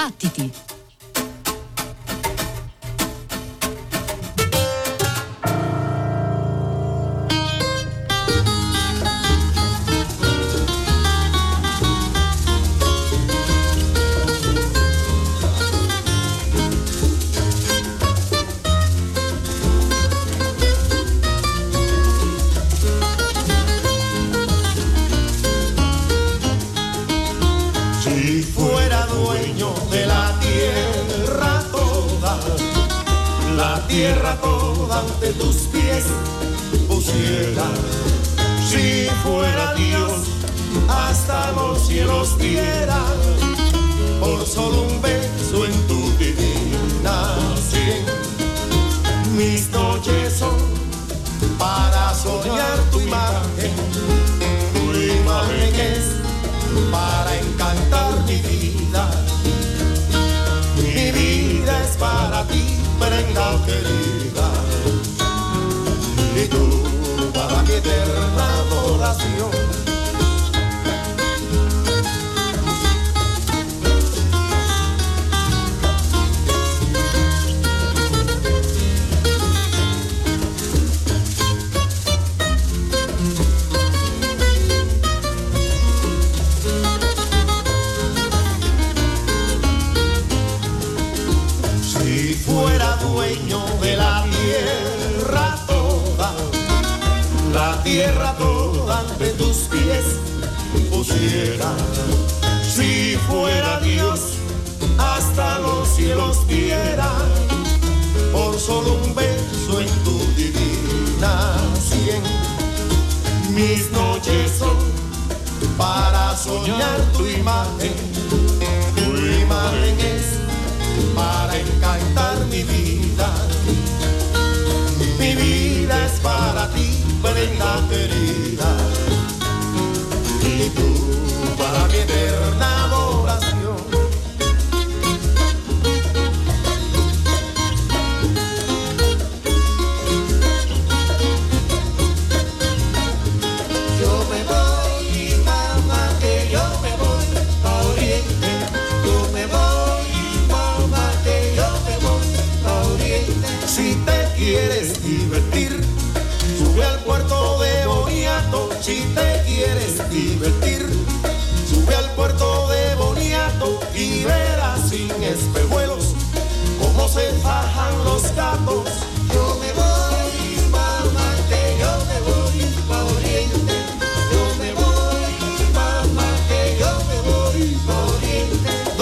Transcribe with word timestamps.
Battiti! 0.00 0.69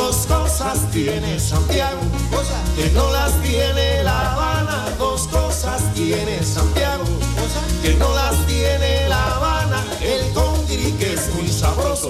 dos 0.08 0.26
cosas 0.26 0.90
tiene 0.90 1.38
Santiago, 1.38 2.00
cosa. 2.30 2.58
que 2.76 2.90
no 2.90 3.10
las 3.12 3.32
tiene 3.42 4.02
La 4.02 4.32
Habana. 4.32 4.86
Dos 4.98 5.28
cosas 5.28 5.82
tiene 5.94 6.42
Santiago, 6.42 7.04
cosa. 7.04 7.60
que 7.82 7.94
no 7.94 8.12
las 8.14 8.34
tiene 8.46 9.08
La 9.08 9.36
Habana. 9.36 9.84
El 10.00 10.32
congri 10.32 10.92
que 10.92 11.14
es 11.14 11.34
muy 11.34 11.48
sabroso 11.48 12.08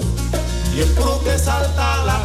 y 0.75 0.81
el 0.81 0.93
club 0.93 1.23
que 1.23 1.37
salta 1.37 2.03
la 2.05 2.18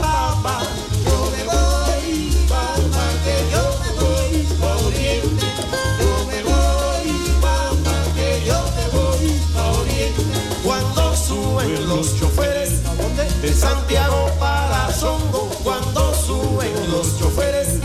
de 13.45 13.53
Santiago 13.53 14.31
para 14.41 14.91
Songo 14.91 15.51
cuando 15.63 16.15
suben 16.15 16.73
los 16.91 17.19
choferes 17.19 17.79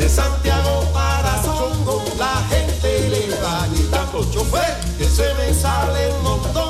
de 0.00 0.08
Santiago 0.08 0.82
para 0.92 1.40
Songo 1.44 2.04
la 2.18 2.34
gente 2.50 3.08
le 3.08 3.40
va 3.40 3.68
gritando 3.72 4.28
chofer 4.32 4.76
que 4.98 5.04
se 5.04 5.32
me 5.34 5.54
sale 5.54 6.08
el 6.08 6.18
montón 6.22 6.67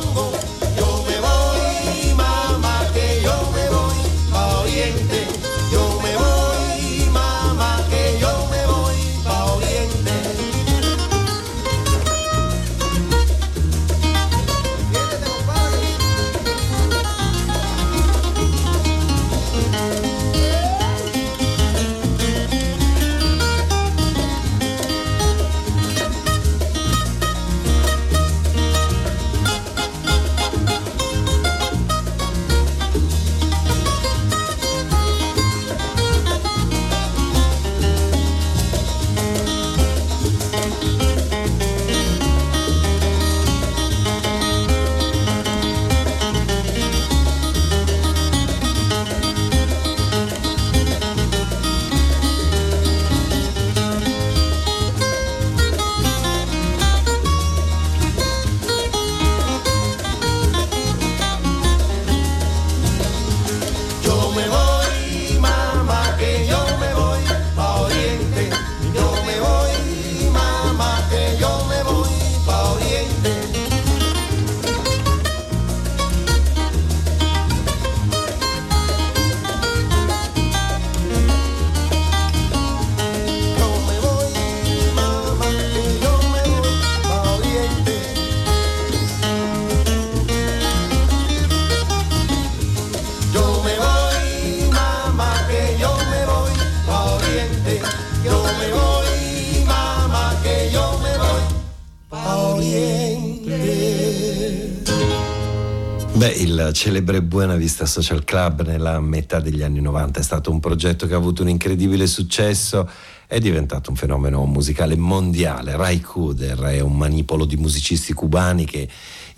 Celebre 106.79 107.23
Buena 107.23 107.57
Vista 107.57 107.87
Social 107.87 108.23
Club 108.23 108.65
nella 108.65 109.01
metà 109.01 109.41
degli 109.41 109.65
anni 109.65 109.81
90 109.81 110.21
è 110.21 110.23
stato 110.23 110.53
un 110.53 110.61
progetto 110.61 111.09
che 111.09 111.15
ha 111.15 111.17
avuto 111.17 111.43
un 111.43 111.49
incredibile 111.49 112.07
successo 112.07 112.89
è 113.27 113.41
diventato 113.41 113.91
un 113.91 113.97
fenomeno 113.97 114.45
musicale 114.47 114.97
mondiale. 114.97 115.77
Rai 115.77 116.01
Kuder 116.01 116.57
è 116.61 116.81
un 116.81 116.97
manipolo 116.97 117.47
di 117.47 117.57
musicisti 117.57 118.13
cubani 118.13 118.65
che 118.65 118.89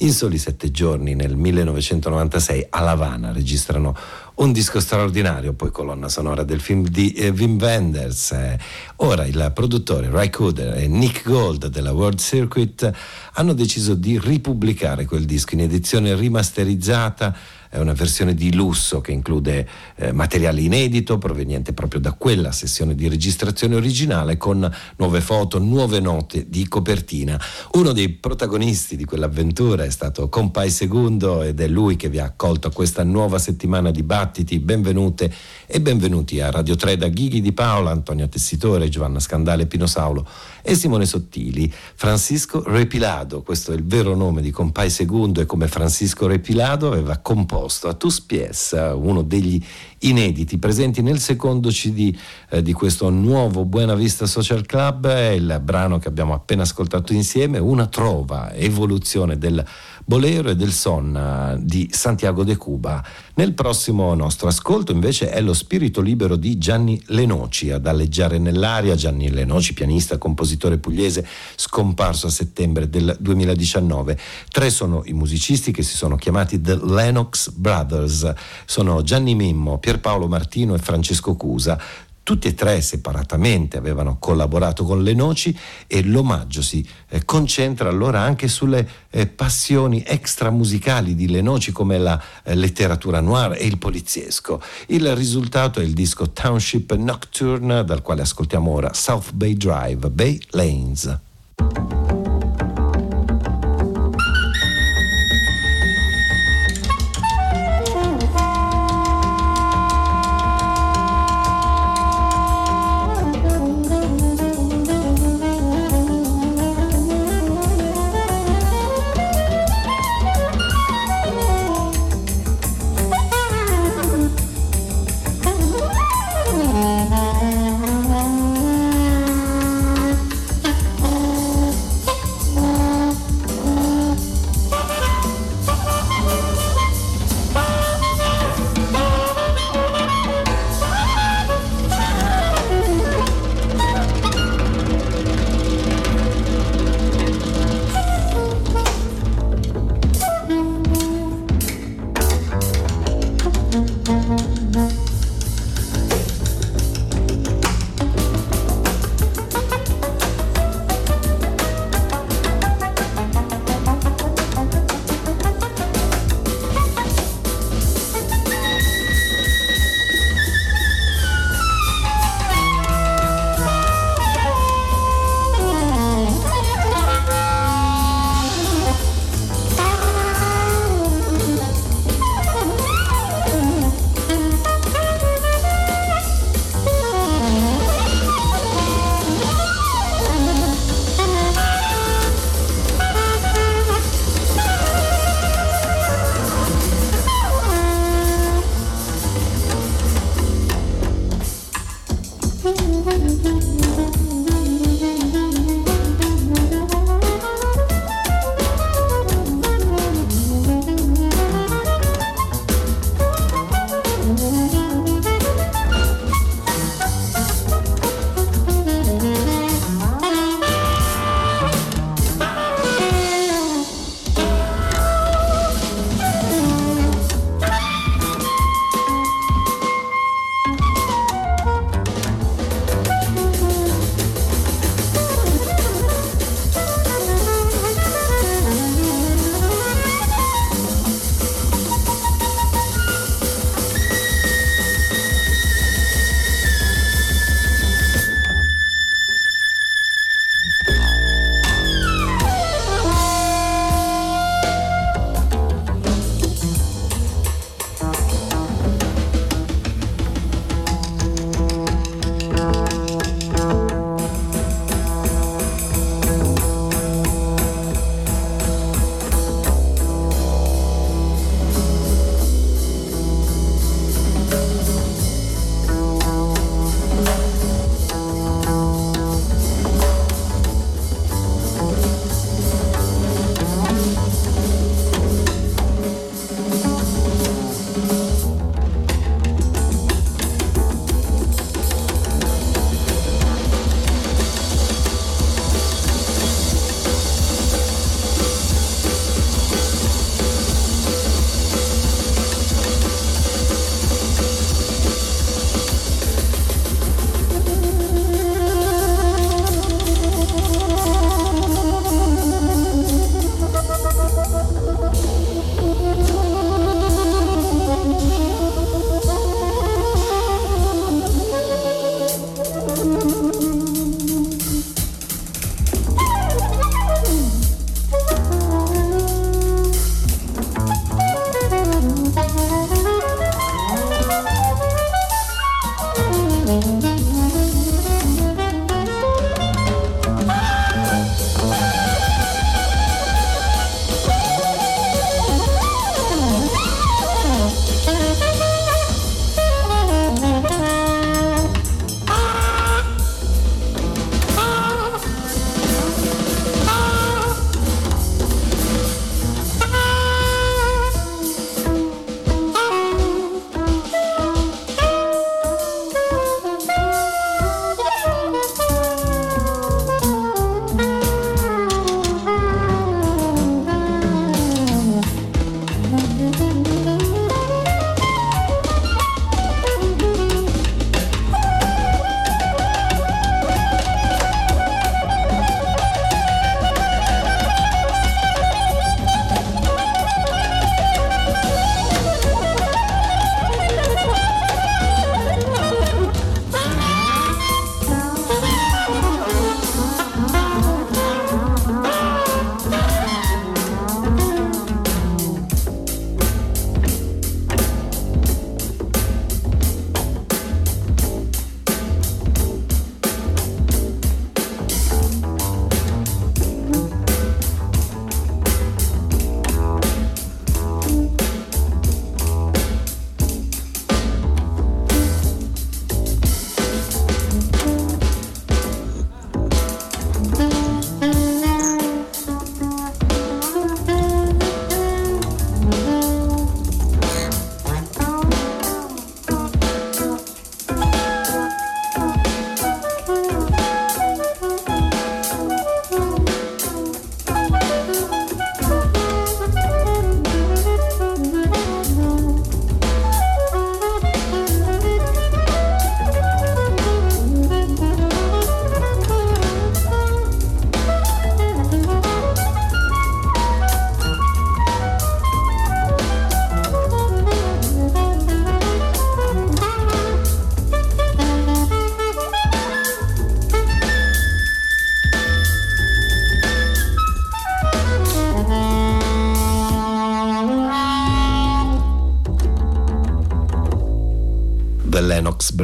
in 0.03 0.13
soli 0.13 0.39
sette 0.39 0.71
giorni 0.71 1.15
nel 1.15 1.37
1996 1.37 2.67
a 2.71 2.81
La 2.81 2.93
Habana 2.93 3.33
registrano 3.33 3.95
un 4.37 4.53
disco 4.53 4.81
straordinario, 4.81 5.53
poi 5.53 5.71
colonna 5.71 6.09
sonora 6.09 6.43
del 6.43 6.61
film 6.61 6.87
di 6.87 7.13
eh, 7.13 7.29
Wim 7.29 7.59
Wenders. 7.61 8.33
Eh, 8.33 8.59
ora 8.97 9.27
il 9.27 9.51
produttore 9.55 10.09
Ray 10.09 10.31
Cooder 10.31 10.79
e 10.79 10.89
Nick 10.89 11.25
Gold 11.25 11.67
della 11.67 11.93
World 11.93 12.19
Circuit 12.19 12.91
hanno 13.35 13.53
deciso 13.53 13.95
di 13.95 14.19
ripubblicare 14.19 15.05
quel 15.05 15.27
disco 15.27 15.55
in 15.55 15.61
edizione 15.61 16.15
rimasterizzata 16.15 17.37
è 17.73 17.79
una 17.79 17.93
versione 17.93 18.35
di 18.35 18.53
lusso 18.53 19.01
che 19.01 19.13
include 19.13 19.67
eh, 19.95 20.11
materiale 20.11 20.61
inedito 20.61 21.19
proveniente 21.19 21.73
proprio 21.73 22.01
da 22.01 22.15
quella 22.15 22.51
sessione 22.51 22.97
di 22.97 23.07
registrazione 23.07 23.77
originale 23.77 24.37
con 24.37 24.69
nuove 24.97 25.21
foto, 25.21 25.61
nuove 25.61 26.01
note 26.01 26.49
di 26.49 26.67
copertina. 26.67 27.41
Uno 27.75 27.93
dei 27.93 28.09
protagonisti 28.09 28.97
di 28.97 29.05
quell'avventura 29.05 29.85
è 29.85 29.91
stato 29.91 30.29
Compai 30.29 30.69
Segundo 30.69 31.43
ed 31.43 31.61
è 31.61 31.69
lui 31.69 31.95
che 31.95 32.09
vi 32.09 32.19
ha 32.19 32.25
accolto 32.25 32.67
a 32.67 32.73
questa 32.73 33.05
nuova 33.05 33.39
settimana 33.39 33.93
di 33.93 34.03
battiti. 34.03 34.59
Benvenute 34.59 35.33
e 35.65 35.81
benvenuti 35.81 36.41
a 36.41 36.51
Radio 36.51 36.75
3 36.75 36.97
da 36.97 37.07
Ghighi 37.07 37.41
di 37.41 37.53
Paola, 37.53 37.93
Antonio 37.93 38.29
Tessitore, 38.29 38.89
Giovanna 38.89 39.21
Scandale, 39.21 39.67
Pino 39.67 39.87
Saulo 39.87 40.27
e 40.63 40.75
Simone 40.75 41.07
Sottili. 41.07 41.73
Francisco 41.95 42.63
Repilado, 42.67 43.43
questo 43.43 43.73
è 43.73 43.75
il 43.75 43.85
vero 43.85 44.15
nome 44.15 44.43
di 44.43 44.51
Compai 44.51 44.91
Segundo 44.91 45.41
e 45.41 45.47
come 45.47 45.69
Francisco 45.69 46.27
Repilado 46.27 46.89
aveva 46.89 47.19
composto 47.19 47.89
a 47.89 47.95
Tus 47.95 48.21
Pies, 48.21 48.77
uno 48.95 49.23
degli 49.23 49.63
inediti 50.01 50.59
presenti 50.59 51.03
nel 51.03 51.19
secondo 51.19 51.69
CD 51.69 52.17
eh, 52.51 52.63
di 52.63 52.73
questo 52.73 53.11
nuovo 53.11 53.65
Buena 53.65 53.95
Vista 53.95 54.27
Social 54.27 54.65
Club, 54.65 55.07
è 55.07 55.31
il 55.31 55.61
brano 55.63 55.99
che 55.99 56.09
abbiamo 56.09 56.35
appena 56.35 56.63
ascoltato 56.63 57.13
insieme, 57.13 57.59
una 57.59 57.87
trova, 57.87 58.53
evoluzione 58.55 59.37
del 59.37 59.65
Bolero 60.11 60.51
e 60.51 60.57
del 60.57 60.73
Son 60.73 61.15
eh, 61.15 61.65
di 61.65 61.89
Santiago 61.93 62.43
de 62.43 62.57
Cuba. 62.57 63.01
Nel 63.35 63.53
prossimo 63.55 64.13
nostro 64.17 64.49
ascolto 64.49 64.91
invece 64.91 65.31
è 65.31 65.41
lo 65.41 65.55
spirito 65.55 66.01
libero 66.01 66.35
di 66.35 66.59
Gianni 66.59 67.01
Lenoci 67.07 67.71
ad 67.71 67.87
alleggiare 67.87 68.39
nell'aria. 68.39 68.97
Gianni 68.97 69.31
Lenoci, 69.31 69.73
pianista, 69.73 70.19
compositore 70.19 70.79
pugliese, 70.79 71.25
scomparso 71.55 72.27
a 72.27 72.31
settembre 72.31 72.91
del 72.91 73.17
2019. 73.21 74.19
Tre 74.51 74.71
sono 74.71 75.03
i 75.05 75.13
musicisti 75.13 75.71
che 75.71 75.85
si 75.85 75.95
sono 75.95 76.17
chiamati 76.17 76.61
The 76.61 76.85
Lennox 76.85 77.51
Brothers. 77.51 78.33
Sono 78.65 79.03
Gianni 79.03 79.37
Mimmo, 79.37 79.79
Pierpaolo 79.79 80.27
Martino 80.27 80.75
e 80.75 80.79
Francesco 80.79 81.37
Cusa. 81.37 81.81
Tutti 82.23 82.49
e 82.49 82.55
tre 82.55 82.81
separatamente 82.81 83.77
avevano 83.77 84.19
collaborato 84.19 84.85
con 84.85 85.03
le 85.03 85.15
noci 85.15 85.57
e 85.87 86.05
l'omaggio 86.05 86.63
si 86.63 86.87
eh, 87.09 87.25
concentra 87.25 87.89
allora 87.89 88.21
anche 88.21 88.47
sulle 88.47 88.89
eh, 89.11 89.27
passioni 89.27 90.05
extramusicali 90.07 91.15
di 91.15 91.29
le 91.29 91.41
noci 91.41 91.73
come 91.73 91.99
la 91.99 92.23
eh, 92.45 92.55
letteratura 92.55 93.21
noir 93.21 93.57
e 93.59 93.67
il 93.67 93.79
poliziesco. 93.79 94.63
Il 94.87 95.15
risultato 95.17 95.81
è 95.81 95.83
il 95.83 95.93
disco 95.93 96.31
Township 96.31 96.95
Nocturne 96.95 97.85
dal 97.85 98.03
quale 98.03 98.23
ascoltiamo 98.23 98.71
ora 98.71 98.93
South 98.93 99.33
Bay 99.33 99.57
Drive, 99.57 100.09
Bay 100.11 100.39
Lanes. 100.51 101.19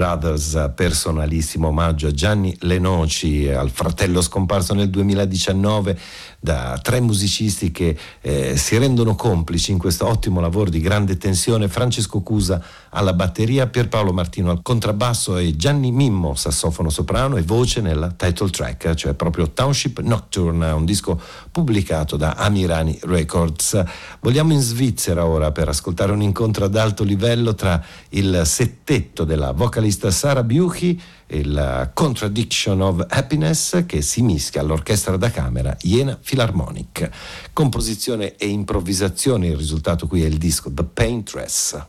Brothers, 0.07 0.71
personalissimo 0.77 1.67
omaggio 1.67 2.07
a 2.07 2.13
Gianni 2.13 2.57
Lenoci, 2.61 3.49
al 3.49 3.71
fratello 3.71 4.21
scomparso 4.21 4.73
nel 4.73 4.89
2019 4.89 5.99
da 6.47 6.79
tre 6.81 7.00
musicisti 7.00 7.73
che 7.73 7.99
eh, 8.21 8.57
si 8.57 8.79
rendono 8.79 9.17
complici 9.17 9.73
in 9.73 9.79
questo 9.79 10.07
ottimo 10.07 10.38
lavoro 10.38 10.71
di 10.71 10.79
grande 10.79 11.17
tensione, 11.17 11.67
Francesco 11.67 12.21
Cusa 12.21 12.62
alla 12.91 13.15
batteria, 13.15 13.67
Pierpaolo 13.67 14.12
Martino 14.12 14.53
al 14.53 14.62
contrabbasso 14.62 15.38
e 15.38 15.57
Gianni 15.57 15.91
Mimmo, 15.91 16.37
sassofono 16.37 16.88
soprano 16.88 17.37
e 17.37 17.43
voce 17.43 17.81
nella 17.81 18.12
title 18.12 18.50
track, 18.50 18.95
cioè 18.95 19.15
proprio 19.15 19.50
Township 19.50 19.99
Nocturne, 20.03 20.71
un 20.71 20.85
disco 20.85 21.21
pubblicato 21.50 22.17
da 22.17 22.35
Amirani 22.35 22.97
Records. 23.03 23.83
Vogliamo 24.21 24.53
in 24.53 24.61
Svizzera 24.61 25.26
ora 25.26 25.50
per 25.50 25.69
ascoltare 25.69 26.12
un 26.12 26.23
incontro 26.23 26.65
ad 26.67 26.76
alto 26.76 27.03
livello 27.03 27.57
tra 27.57 27.83
il 28.11 28.43
settetto 28.45 29.25
della 29.25 29.50
vocalista 29.50 30.12
Sara 30.12 30.45
Biuchi 30.45 31.03
il 31.28 31.90
Contradiction 31.92 32.80
of 32.80 33.06
Happiness 33.09 33.85
che 33.87 34.02
si 34.02 34.23
mischia 34.23 34.61
all'orchestra 34.61 35.16
da 35.16 35.30
camera 35.30 35.76
Iena 35.83 36.18
Philharmonic. 36.23 37.11
Composizione 37.52 38.37
e 38.37 38.47
improvvisazione, 38.49 39.49
il 39.49 39.56
risultato 39.56 40.06
qui 40.06 40.23
è 40.23 40.26
il 40.26 40.38
disco 40.38 40.71
The 40.73 40.85
Paintress. 40.85 41.87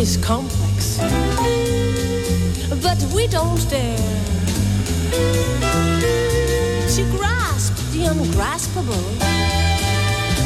Is 0.00 0.16
complex, 0.16 0.96
but 2.82 2.98
we 3.14 3.26
don't 3.26 3.68
dare 3.68 3.98
to 6.88 7.02
grasp 7.10 7.74
the 7.92 8.06
ungraspable. 8.06 9.04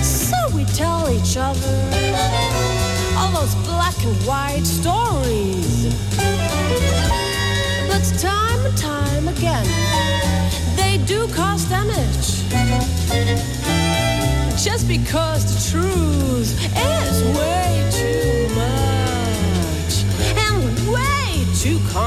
So 0.03 0.35
we 0.57 0.65
tell 0.65 1.09
each 1.09 1.37
other 1.37 1.77
all 3.17 3.31
those 3.31 3.55
black 3.67 3.95
and 4.03 4.17
white 4.27 4.67
stories. 4.67 5.95
But 7.87 8.03
time 8.19 8.67
and 8.67 8.77
time 8.77 9.29
again, 9.29 9.67
they 10.75 10.99
do 11.07 11.29
cause 11.29 11.65
damage. 11.67 12.43
Just 14.65 14.89
because 14.89 15.45
the 15.47 15.71
truth 15.71 16.51
is 16.77 17.23
way 17.39 17.89
too 17.93 18.44
Two 21.65 21.79
cars. 21.89 22.04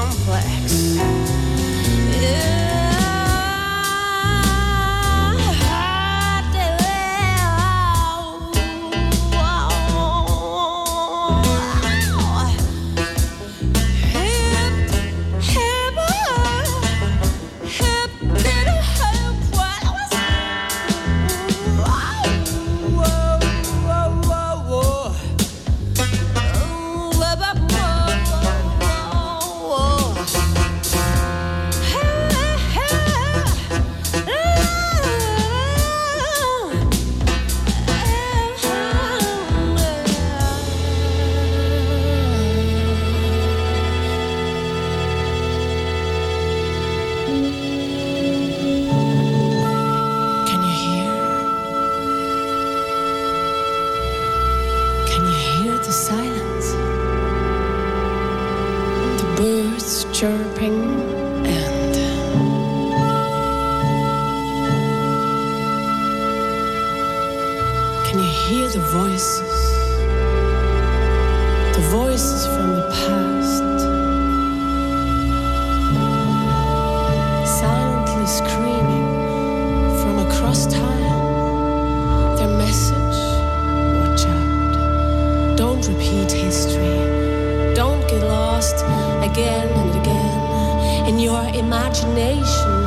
again 89.38 89.68
and 89.68 89.94
again. 90.00 91.06
In 91.08 91.18
your 91.20 91.42
imagination, 91.54 92.78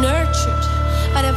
nurtured 0.00 0.64
by 1.12 1.22
the 1.28 1.34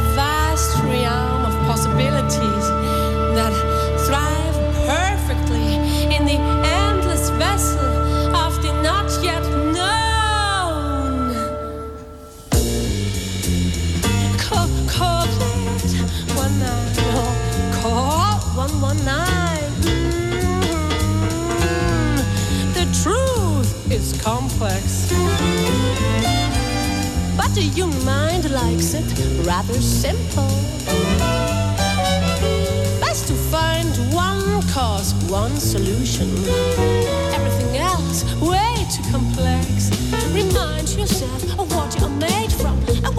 that 27.54 27.60
the 27.60 27.66
young 27.76 28.04
mind 28.04 28.50
likes 28.50 28.94
it 28.94 29.04
rather 29.46 29.74
simple. 29.74 30.48
Best 33.00 33.28
to 33.28 33.34
find 33.34 33.88
one 34.14 34.62
cause, 34.68 35.14
one 35.30 35.56
solution. 35.56 36.28
Everything 37.34 37.76
else 37.76 38.24
way 38.40 38.86
too 38.90 39.02
complex. 39.10 39.90
Remind 40.32 40.88
yourself 40.90 41.58
of 41.58 41.74
what 41.74 41.98
you're 41.98 42.10
made 42.10 42.52
from. 42.52 43.11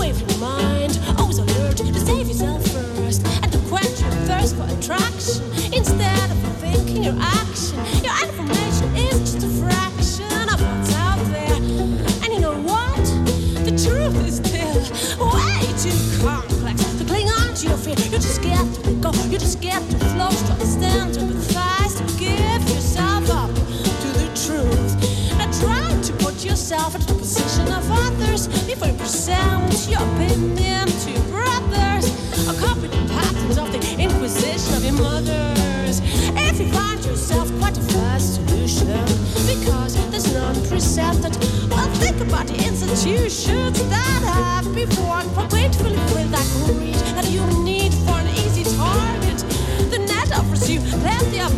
You 19.33 19.39
just 19.39 19.61
get 19.61 19.81
too 19.89 19.97
close 19.97 20.43
to 20.43 20.51
understand, 20.51 21.15
to 21.15 21.21
empathize, 21.21 21.97
to 21.97 22.19
give 22.19 22.61
yourself 22.69 23.27
up 23.31 23.49
to 23.49 24.07
the 24.21 24.29
truth. 24.45 24.93
And 25.41 25.51
try 25.51 25.89
to 26.03 26.13
put 26.23 26.45
yourself 26.45 26.93
into 26.93 27.07
the 27.07 27.15
position 27.15 27.65
of 27.73 27.83
others 27.89 28.45
before 28.67 28.89
you 28.89 28.93
present 28.93 29.89
your 29.89 30.01
opinion 30.01 30.85
to 30.85 31.09
your 31.09 31.23
brothers. 31.33 32.13
A 32.47 32.53
copy 32.61 32.85
the 32.85 33.09
patterns 33.09 33.57
of 33.57 33.71
the 33.71 33.81
Inquisition 33.99 34.75
of 34.75 34.83
your 34.85 35.01
mothers. 35.01 35.99
If 36.37 36.59
you 36.59 36.71
find 36.71 37.03
yourself 37.03 37.49
quite 37.57 37.75
a 37.75 37.81
fast 37.81 38.35
solution, 38.35 39.03
because 39.49 39.95
there's 40.11 40.31
none 40.31 40.61
precepted, 40.67 41.35
well, 41.71 41.89
think 41.95 42.21
about 42.21 42.45
the 42.45 42.57
institutions 42.67 43.81
that 43.89 44.21
have 44.29 44.75
been 44.75 44.91
formed 44.91 45.31
for 45.31 45.47
gratefully 45.47 45.97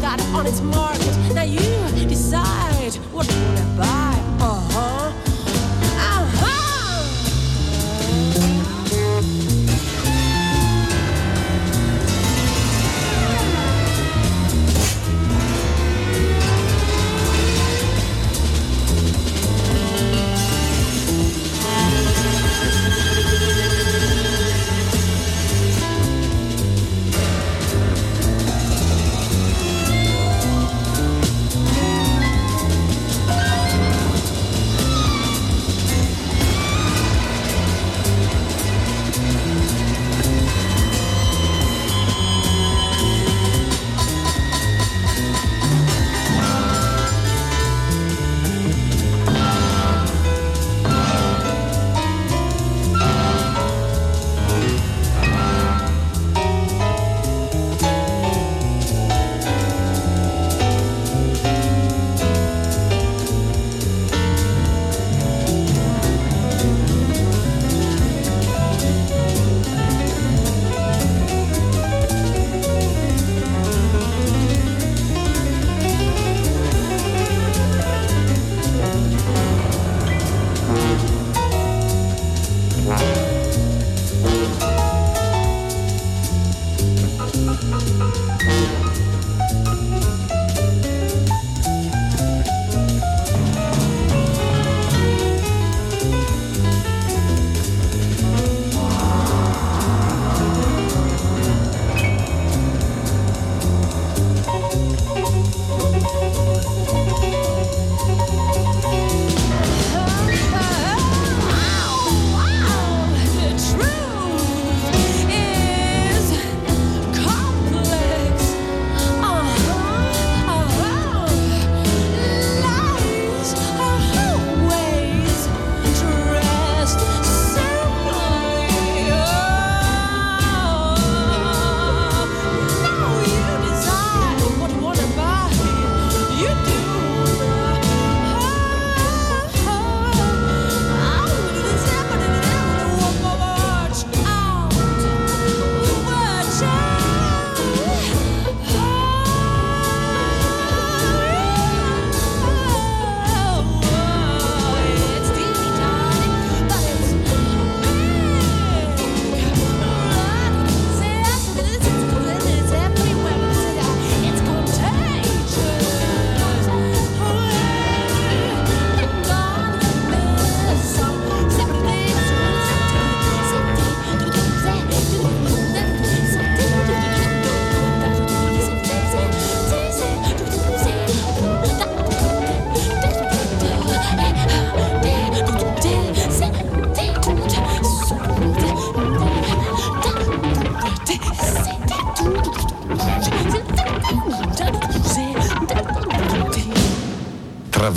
got 0.02 0.22
on 0.34 0.46
its 0.46 0.62
mark. 0.62 1.15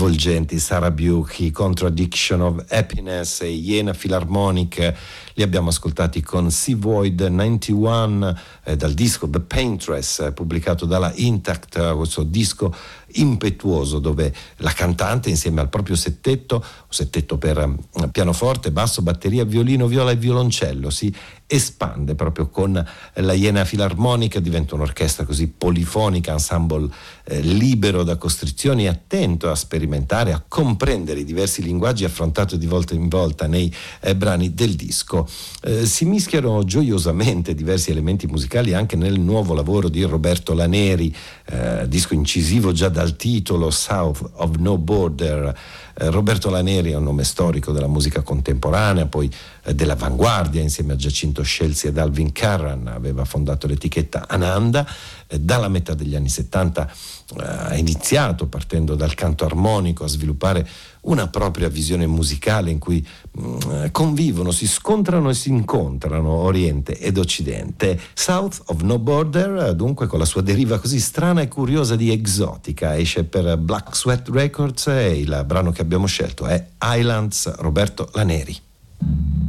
Travolgenti 0.08 0.58
Sarah 0.58 0.90
Bucchi, 0.90 1.50
Contradiction 1.50 2.40
of 2.40 2.64
Happiness 2.70 3.42
e 3.42 3.50
Iena 3.50 3.92
Philharmonic 3.92 4.94
li 5.34 5.42
abbiamo 5.42 5.68
ascoltati 5.68 6.22
con 6.22 6.50
Sea 6.50 6.76
Void 6.76 7.20
91 7.20 8.38
eh, 8.64 8.76
dal 8.76 8.94
disco 8.94 9.28
The 9.28 9.40
Paintress 9.40 10.20
eh, 10.20 10.32
pubblicato 10.32 10.86
dalla 10.86 11.12
Intact, 11.14 11.94
questo 11.94 12.22
disco 12.22 12.74
impetuoso 13.12 13.98
dove 13.98 14.34
la 14.56 14.72
cantante 14.72 15.28
insieme 15.28 15.60
al 15.60 15.68
proprio 15.68 15.94
settetto, 15.94 16.64
settetto 16.88 17.36
per 17.36 17.58
eh, 17.58 18.08
pianoforte, 18.08 18.72
basso, 18.72 19.02
batteria, 19.02 19.44
violino, 19.44 19.86
viola 19.86 20.10
e 20.10 20.16
violoncello, 20.16 20.90
si 20.90 21.14
espande 21.50 22.14
proprio 22.14 22.48
con 22.48 22.86
la 23.14 23.32
Iena 23.32 23.64
Filarmonica, 23.64 24.38
diventa 24.38 24.74
un'orchestra 24.74 25.24
così 25.24 25.48
polifonica, 25.48 26.32
ensemble 26.32 26.88
eh, 27.24 27.40
libero 27.40 28.02
da 28.02 28.16
costrizioni, 28.16 28.86
attento 28.86 29.50
a 29.50 29.54
sperimentare, 29.54 30.32
a 30.32 30.44
comprendere 30.46 31.20
i 31.20 31.24
diversi 31.24 31.62
linguaggi 31.62 32.04
affrontato 32.04 32.56
di 32.56 32.66
volta 32.66 32.94
in 32.94 33.08
volta 33.08 33.46
nei 33.46 33.74
eh, 34.00 34.14
brani 34.14 34.52
del 34.52 34.74
disco. 34.74 35.26
Eh, 35.62 35.86
si 35.86 36.04
mischiano 36.04 36.64
gioiosamente 36.64 37.54
diversi 37.54 37.90
elementi 37.90 38.26
musicali 38.26 38.74
anche 38.74 38.96
nel 38.96 39.18
nuovo 39.18 39.54
lavoro 39.54 39.88
di 39.88 40.02
Roberto 40.02 40.52
Laneri, 40.52 41.14
eh, 41.46 41.88
disco 41.88 42.12
incisivo 42.12 42.72
già 42.72 42.90
dal 42.90 43.16
titolo 43.16 43.70
South 43.70 44.32
of 44.34 44.56
No 44.56 44.76
Border. 44.76 45.86
Eh, 46.00 46.10
Roberto 46.10 46.48
Laneri 46.48 46.92
è 46.92 46.96
un 46.96 47.02
nome 47.02 47.24
storico 47.24 47.72
della 47.72 47.88
musica 47.88 48.22
contemporanea, 48.22 49.06
poi 49.06 49.28
eh, 49.64 49.74
dell'avanguardia 49.74 50.62
insieme 50.62 50.92
a 50.92 50.96
Giacinto 50.96 51.42
Scelsi 51.42 51.88
ed 51.88 51.98
Alvin 51.98 52.30
Carran, 52.30 52.86
aveva 52.86 53.24
fondato 53.24 53.66
l'etichetta 53.66 54.26
Ananda, 54.28 54.86
dalla 55.36 55.68
metà 55.68 55.94
degli 55.94 56.14
anni 56.14 56.28
70 56.28 56.92
ha 57.36 57.76
iniziato 57.76 58.46
partendo 58.46 58.94
dal 58.94 59.14
canto 59.14 59.44
armonico 59.44 60.04
a 60.04 60.08
sviluppare 60.08 60.66
una 61.02 61.28
propria 61.28 61.68
visione 61.68 62.06
musicale 62.06 62.70
in 62.70 62.78
cui 62.78 63.06
mm, 63.40 63.86
convivono, 63.92 64.50
si 64.50 64.66
scontrano 64.66 65.30
e 65.30 65.34
si 65.34 65.50
incontrano 65.50 66.30
Oriente 66.30 66.98
ed 66.98 67.18
Occidente. 67.18 68.00
South 68.14 68.62
of 68.66 68.82
No 68.82 68.98
Border, 68.98 69.74
dunque 69.74 70.06
con 70.06 70.18
la 70.18 70.24
sua 70.24 70.42
deriva 70.42 70.78
così 70.78 71.00
strana 71.00 71.42
e 71.42 71.48
curiosa 71.48 71.96
di 71.96 72.10
esotica, 72.12 72.96
esce 72.96 73.24
per 73.24 73.56
Black 73.58 73.94
Sweat 73.94 74.28
Records 74.30 74.86
e 74.88 75.18
il 75.18 75.42
brano 75.46 75.70
che 75.70 75.82
abbiamo 75.82 76.06
scelto 76.06 76.46
è 76.46 76.66
Islands 76.82 77.54
Roberto 77.56 78.08
Laneri. 78.12 79.47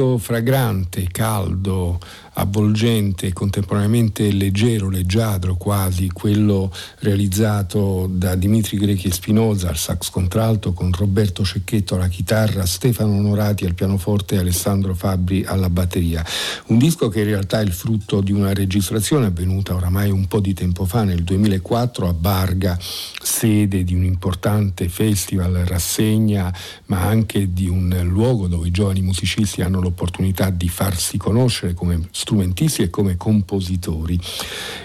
Disco 0.00 0.16
fragrante, 0.16 1.06
caldo, 1.10 1.98
avvolgente 2.34 3.26
e 3.26 3.32
contemporaneamente 3.32 4.32
leggero, 4.32 4.88
leggiadro 4.88 5.56
quasi, 5.56 6.08
quello 6.08 6.72
realizzato 7.00 8.08
da 8.10 8.34
Dimitri 8.34 8.78
Grechi 8.78 9.08
e 9.08 9.12
Spinoza 9.12 9.68
al 9.68 9.76
sax 9.76 10.08
contralto 10.08 10.72
con 10.72 10.90
Roberto 10.92 11.44
Cecchetto 11.44 11.96
alla 11.96 12.08
chitarra, 12.08 12.64
Stefano 12.64 13.14
Onorati 13.14 13.66
al 13.66 13.74
pianoforte 13.74 14.36
e 14.36 14.38
Alessandro 14.38 14.94
Fabri 14.94 15.44
alla 15.44 15.68
batteria. 15.68 16.24
Un 16.66 16.78
disco 16.78 17.08
che 17.08 17.20
in 17.20 17.26
realtà 17.26 17.60
è 17.60 17.64
il 17.64 17.72
frutto 17.72 18.22
di 18.22 18.32
una 18.32 18.54
registrazione 18.54 19.26
avvenuta 19.26 19.74
oramai 19.74 20.10
un 20.10 20.26
po' 20.26 20.40
di 20.40 20.54
tempo 20.54 20.86
fa, 20.86 21.04
nel 21.04 21.22
2004 21.22 22.08
a 22.08 22.12
Barga, 22.14 22.78
sede 23.30 23.84
di 23.84 23.94
un 23.94 24.04
importante 24.04 24.88
festival, 24.88 25.52
rassegna, 25.66 26.52
ma 26.86 27.02
anche 27.02 27.52
di 27.52 27.68
un 27.68 27.96
luogo 28.04 28.48
dove 28.48 28.66
i 28.66 28.72
giovani 28.72 29.02
musicisti 29.02 29.62
hanno 29.62 29.80
l'opportunità 29.80 30.50
di 30.50 30.68
farsi 30.68 31.16
conoscere 31.16 31.74
come 31.74 32.08
strumenti 32.10 32.38
strumentisti 32.40 32.82
e 32.82 32.90
come 32.90 33.16
compositori. 33.16 34.18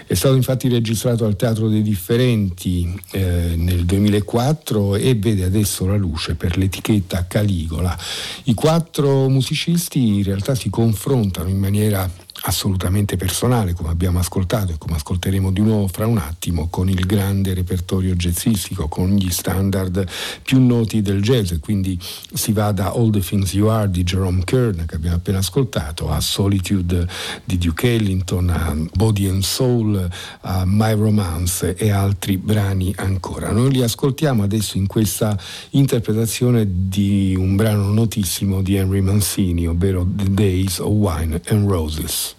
È 0.06 0.14
stato 0.14 0.34
infatti 0.34 0.68
registrato 0.68 1.24
al 1.24 1.36
Teatro 1.36 1.68
dei 1.68 1.82
Differenti 1.82 2.98
eh, 3.12 3.54
nel 3.56 3.84
2004 3.84 4.96
e 4.96 5.14
vede 5.14 5.44
adesso 5.44 5.86
la 5.86 5.96
luce 5.96 6.34
per 6.34 6.56
l'etichetta 6.56 7.26
Caligola. 7.26 7.96
I 8.44 8.54
quattro 8.54 9.28
musicisti 9.28 10.16
in 10.16 10.22
realtà 10.22 10.54
si 10.54 10.70
confrontano 10.70 11.48
in 11.48 11.58
maniera 11.58 12.08
assolutamente 12.46 13.16
personale, 13.16 13.72
come 13.72 13.90
abbiamo 13.90 14.20
ascoltato 14.20 14.72
e 14.72 14.78
come 14.78 14.94
ascolteremo 14.94 15.50
di 15.50 15.60
nuovo 15.60 15.88
fra 15.88 16.06
un 16.06 16.18
attimo, 16.18 16.68
con 16.68 16.88
il 16.88 17.04
grande 17.04 17.54
repertorio 17.54 18.14
jazzistico, 18.14 18.86
con 18.86 19.14
gli 19.16 19.30
standard 19.30 20.06
più 20.42 20.64
noti 20.64 21.02
del 21.02 21.22
jazz. 21.22 21.54
Quindi 21.60 21.98
si 22.00 22.52
va 22.52 22.70
da 22.70 22.92
All 22.92 23.10
the 23.10 23.20
Things 23.20 23.52
You 23.52 23.68
Are 23.68 23.90
di 23.90 24.04
Jerome 24.04 24.44
Kern, 24.44 24.84
che 24.86 24.94
abbiamo 24.94 25.16
appena 25.16 25.38
ascoltato, 25.38 26.08
a 26.08 26.20
Solitude 26.20 27.08
di 27.44 27.58
Duke 27.58 27.94
Ellington, 27.94 28.48
a 28.48 28.76
Body 28.94 29.26
and 29.26 29.42
Soul, 29.42 30.08
a 30.42 30.62
My 30.64 30.94
Romance 30.94 31.74
e 31.74 31.90
altri 31.90 32.36
brani 32.36 32.94
ancora. 32.96 33.50
Noi 33.50 33.72
li 33.72 33.82
ascoltiamo 33.82 34.44
adesso 34.44 34.76
in 34.76 34.86
questa 34.86 35.36
interpretazione 35.70 36.64
di 36.88 37.34
un 37.36 37.56
brano 37.56 37.92
notissimo 37.92 38.62
di 38.62 38.76
Henry 38.76 39.00
Mancini, 39.00 39.66
ovvero 39.66 40.06
The 40.08 40.30
Days 40.30 40.78
of 40.78 40.90
Wine 40.90 41.40
and 41.48 41.68
Roses. 41.68 42.35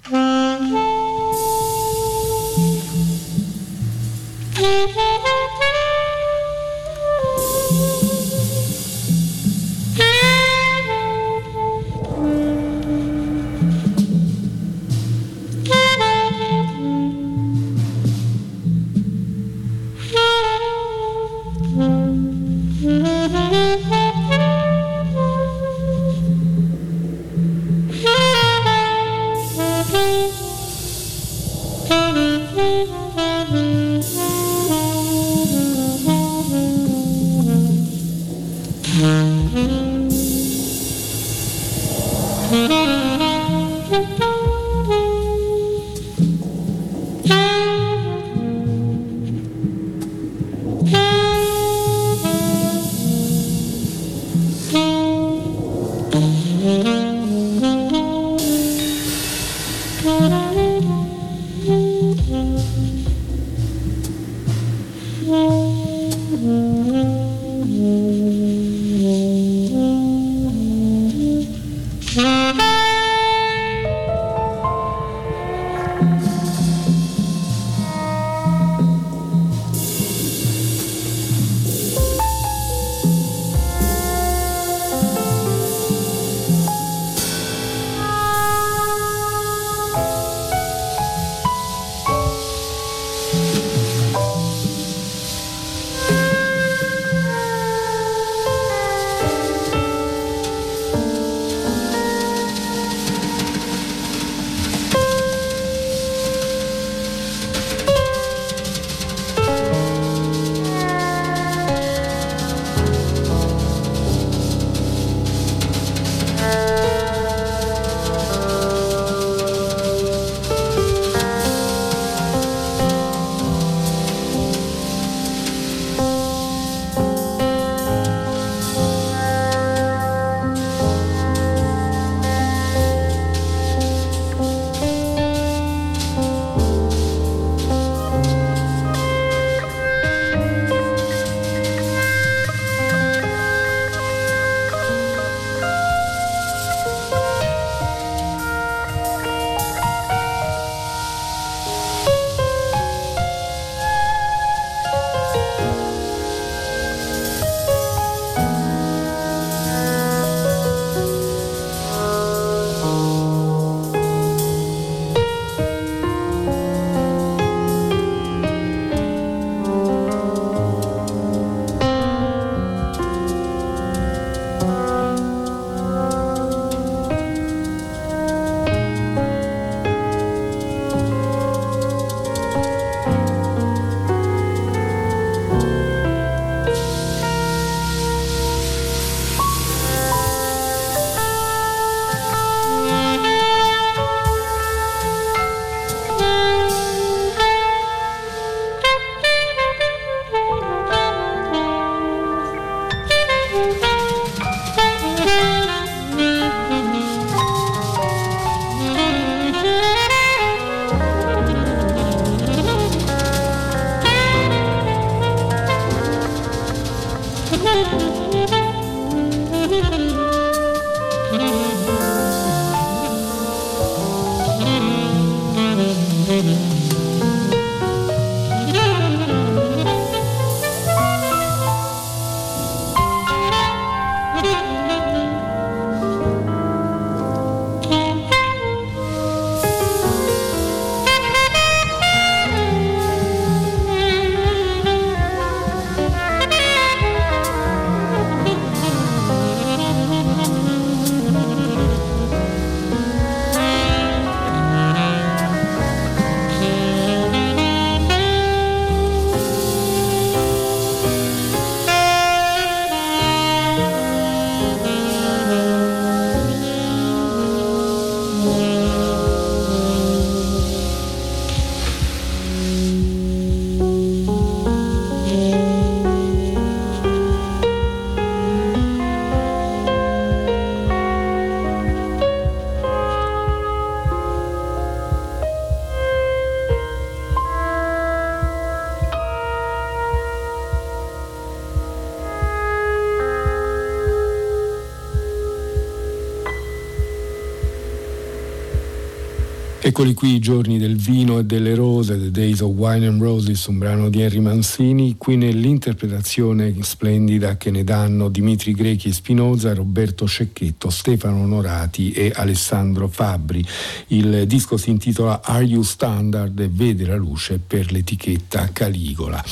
Eccoli 299.98 300.14
qui 300.14 300.36
i 300.36 300.40
giorni 300.40 300.78
del 300.78 300.96
vino 300.96 301.40
e 301.40 301.44
delle 301.44 301.74
rose, 301.74 302.20
The 302.20 302.30
Days 302.30 302.60
of 302.60 302.72
Wine 302.76 303.08
and 303.08 303.20
Roses, 303.20 303.66
un 303.66 303.80
brano 303.80 304.10
di 304.10 304.22
Henry 304.22 304.38
Mancini, 304.38 305.16
qui 305.18 305.38
nell'interpretazione 305.38 306.72
splendida 306.82 307.58
che 307.58 307.72
ne 307.72 307.84
danno 307.84 308.30
Dimitri 308.30 308.74
Grechi 308.74 309.08
e 309.08 309.14
Spinoza, 309.14 309.74
Roberto 309.74 310.28
Cecchetto, 310.28 310.92
Stefano 310.92 311.42
Onorati 311.42 312.12
e 312.12 312.32
Alessandro 312.36 313.08
Fabbri. 313.08 313.66
Il 314.10 314.46
disco 314.46 314.78
si 314.78 314.92
intitola 314.92 315.42
Are 315.44 315.66
You 315.66 315.82
Standard 315.82 316.60
e 316.60 316.70
vede 316.72 317.08
la 317.08 317.16
luce 317.16 317.58
per 317.58 317.92
l'etichetta 317.92 318.70
Caligola. 318.72 319.44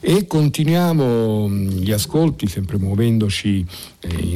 E 0.00 0.26
continuiamo 0.26 1.48
mm, 1.48 1.68
gli 1.68 1.90
ascolti, 1.90 2.46
sempre 2.48 2.76
muovendoci 2.76 3.64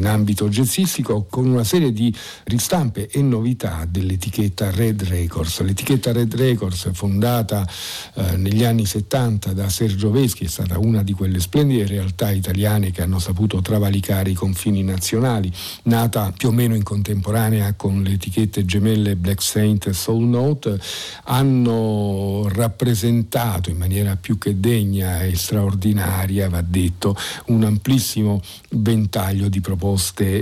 in 0.00 0.06
ambito 0.06 0.48
jazzistico, 0.48 1.26
con 1.28 1.46
una 1.46 1.62
serie 1.62 1.92
di 1.92 2.12
ristampe 2.44 3.08
e 3.08 3.20
novità 3.20 3.86
dell'etichetta 3.86 4.70
Red 4.70 5.02
Records. 5.04 5.60
L'etichetta 5.60 6.10
Red 6.10 6.34
Records, 6.34 6.88
fondata 6.92 7.68
eh, 8.14 8.36
negli 8.36 8.64
anni 8.64 8.86
70 8.86 9.52
da 9.52 9.68
Sergio 9.68 10.10
Veschi, 10.10 10.46
è 10.46 10.48
stata 10.48 10.78
una 10.78 11.02
di 11.02 11.12
quelle 11.12 11.38
splendide 11.38 11.86
realtà 11.86 12.30
italiane 12.30 12.90
che 12.90 13.02
hanno 13.02 13.18
saputo 13.18 13.60
travalicare 13.60 14.30
i 14.30 14.34
confini 14.34 14.82
nazionali, 14.82 15.52
nata 15.84 16.32
più 16.34 16.48
o 16.48 16.52
meno 16.52 16.74
in 16.74 16.82
contemporanea 16.82 17.74
con 17.74 18.02
le 18.02 18.12
etichette 18.12 18.64
gemelle 18.64 19.16
Black 19.16 19.42
Saint 19.42 19.86
e 19.86 19.92
Soul 19.92 20.24
Note, 20.24 20.80
hanno 21.24 22.48
rappresentato 22.48 23.68
in 23.68 23.76
maniera 23.76 24.16
più 24.16 24.38
che 24.38 24.58
degna 24.58 25.22
e 25.22 25.36
straordinaria, 25.36 26.48
va 26.48 26.62
detto, 26.62 27.14
un 27.46 27.64
amplissimo 27.64 28.40
ventaglio 28.70 29.50
di 29.50 29.60
proposte 29.60 29.88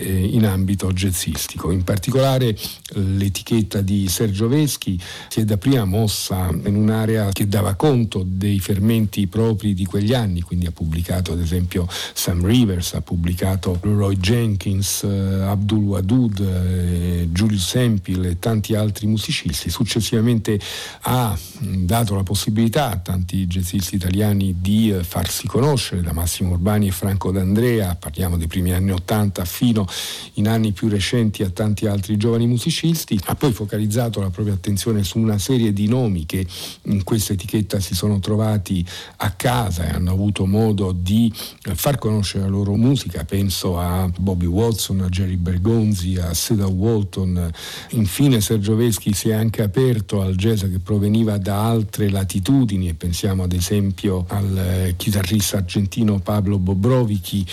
eh, 0.01 0.25
in 0.25 0.47
ambito 0.47 0.93
jazzistico. 0.93 1.71
In 1.71 1.85
particolare 1.85 2.57
l'etichetta 2.95 3.81
di 3.81 4.09
Sergio 4.09 4.49
Veschi 4.49 5.01
si 5.29 5.41
è 5.41 5.45
da 5.45 5.57
prima 5.57 5.85
mossa 5.85 6.49
in 6.65 6.75
un'area 6.75 7.31
che 7.31 7.49
dava 7.49 7.75
conto 7.75 8.25
dei 8.27 8.59
fermenti 8.61 9.27
propri 9.27 9.75
di 9.75 9.85
quegli 9.85 10.15
anni, 10.15 10.41
quindi 10.41 10.67
ha 10.67 10.73
pubblicato 10.73 11.33
ad 11.33 11.41
esempio 11.41 11.87
Sam 11.89 12.45
Rivers, 12.45 12.95
ha 12.95 13.01
pubblicato 13.01 13.79
Roy 13.81 14.17
Jenkins, 14.17 15.03
eh, 15.05 15.41
Abdul 15.43 15.85
Wadud, 15.85 16.41
eh, 16.41 17.29
Julius 17.31 17.75
Empil 17.75 18.25
e 18.25 18.39
tanti 18.39 18.75
altri 18.75 19.07
musicisti. 19.07 19.71
Successivamente 19.71 20.59
ha 21.03 21.37
dato 21.61 22.15
la 22.15 22.23
possibilità 22.23 22.91
a 22.91 22.97
tanti 22.97 23.47
jazzisti 23.47 23.95
italiani 23.95 24.57
di 24.61 24.95
farsi 25.03 25.47
conoscere 25.47 26.03
da 26.03 26.13
Massimo 26.13 26.53
Urbani 26.53 26.89
e 26.89 26.93
Franco 26.93 27.31
D'Andrea, 27.31 27.95
parliamo 27.95 28.37
dei 28.37 28.47
primi 28.47 28.73
anni 28.73 28.91
Ottanta, 28.91 29.38
fino 29.45 29.87
in 30.35 30.49
anni 30.49 30.73
più 30.73 30.89
recenti 30.89 31.43
a 31.43 31.51
tanti 31.51 31.87
altri 31.87 32.17
giovani 32.17 32.47
musicisti, 32.47 33.19
ha 33.27 33.35
poi 33.35 33.53
focalizzato 33.53 34.21
la 34.21 34.31
propria 34.31 34.55
attenzione 34.55 35.05
su 35.05 35.19
una 35.19 35.39
serie 35.39 35.73
di 35.73 35.89
nomi 35.89 36.27
che 36.27 36.47
in 36.83 37.05
questa 37.05 37.33
etichetta 37.33 37.81
si 37.81 37.95
sono 37.95 38.19
trovati 38.19 38.85
a 39.17 39.31
casa 39.33 39.87
e 39.87 39.91
hanno 39.91 40.13
avuto 40.13 40.47
modo 40.47 40.93
di 40.93 41.33
far 41.75 41.99
conoscere 41.99 42.45
la 42.45 42.51
loro 42.51 42.75
musica, 42.75 43.25
penso 43.25 43.79
a 43.79 44.11
Bobby 44.19 44.47
Watson, 44.47 45.01
a 45.01 45.09
Jerry 45.09 45.37
Bergonzi, 45.37 46.17
a 46.17 46.33
Seda 46.35 46.67
Walton, 46.67 47.51
infine 47.91 48.41
Sergio 48.41 48.77
Veschi 48.77 49.13
si 49.13 49.29
è 49.29 49.35
anche 49.35 49.63
aperto 49.63 50.21
al 50.21 50.37
jazz 50.37 50.63
che 50.63 50.79
proveniva 50.83 51.37
da 51.39 51.67
altre 51.67 52.09
latitudini 52.09 52.89
e 52.89 52.95
pensiamo 52.95 53.43
ad 53.43 53.53
esempio 53.53 54.25
al 54.29 54.57
eh, 54.57 54.95
chitarrista 54.97 55.59
argentino 55.59 56.19
Pablo 56.19 56.59
Bobrovichi, 56.59 57.45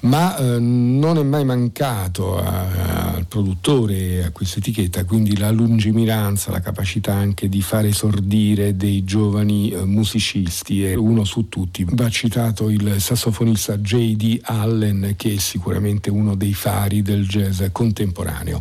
ma 0.00 0.36
eh, 0.36 0.58
non 0.58 1.07
è 1.16 1.22
mai 1.22 1.44
mancato 1.44 2.36
al 2.36 3.24
produttore 3.26 4.24
a 4.24 4.30
questa 4.30 4.58
etichetta 4.58 5.04
quindi 5.04 5.36
la 5.36 5.50
lungimiranza, 5.50 6.50
la 6.50 6.60
capacità 6.60 7.14
anche 7.14 7.48
di 7.48 7.62
fare 7.62 7.88
esordire 7.88 8.76
dei 8.76 9.04
giovani 9.04 9.70
eh, 9.70 9.84
musicisti 9.84 10.84
e 10.84 10.94
uno 10.94 11.24
su 11.24 11.48
tutti 11.48 11.86
va 11.88 12.08
citato 12.10 12.68
il 12.68 12.96
sassofonista 12.98 13.78
J.D. 13.78 14.40
Allen 14.42 15.14
che 15.16 15.34
è 15.34 15.38
sicuramente 15.38 16.10
uno 16.10 16.34
dei 16.34 16.54
fari 16.54 17.02
del 17.02 17.26
jazz 17.26 17.62
contemporaneo. 17.72 18.60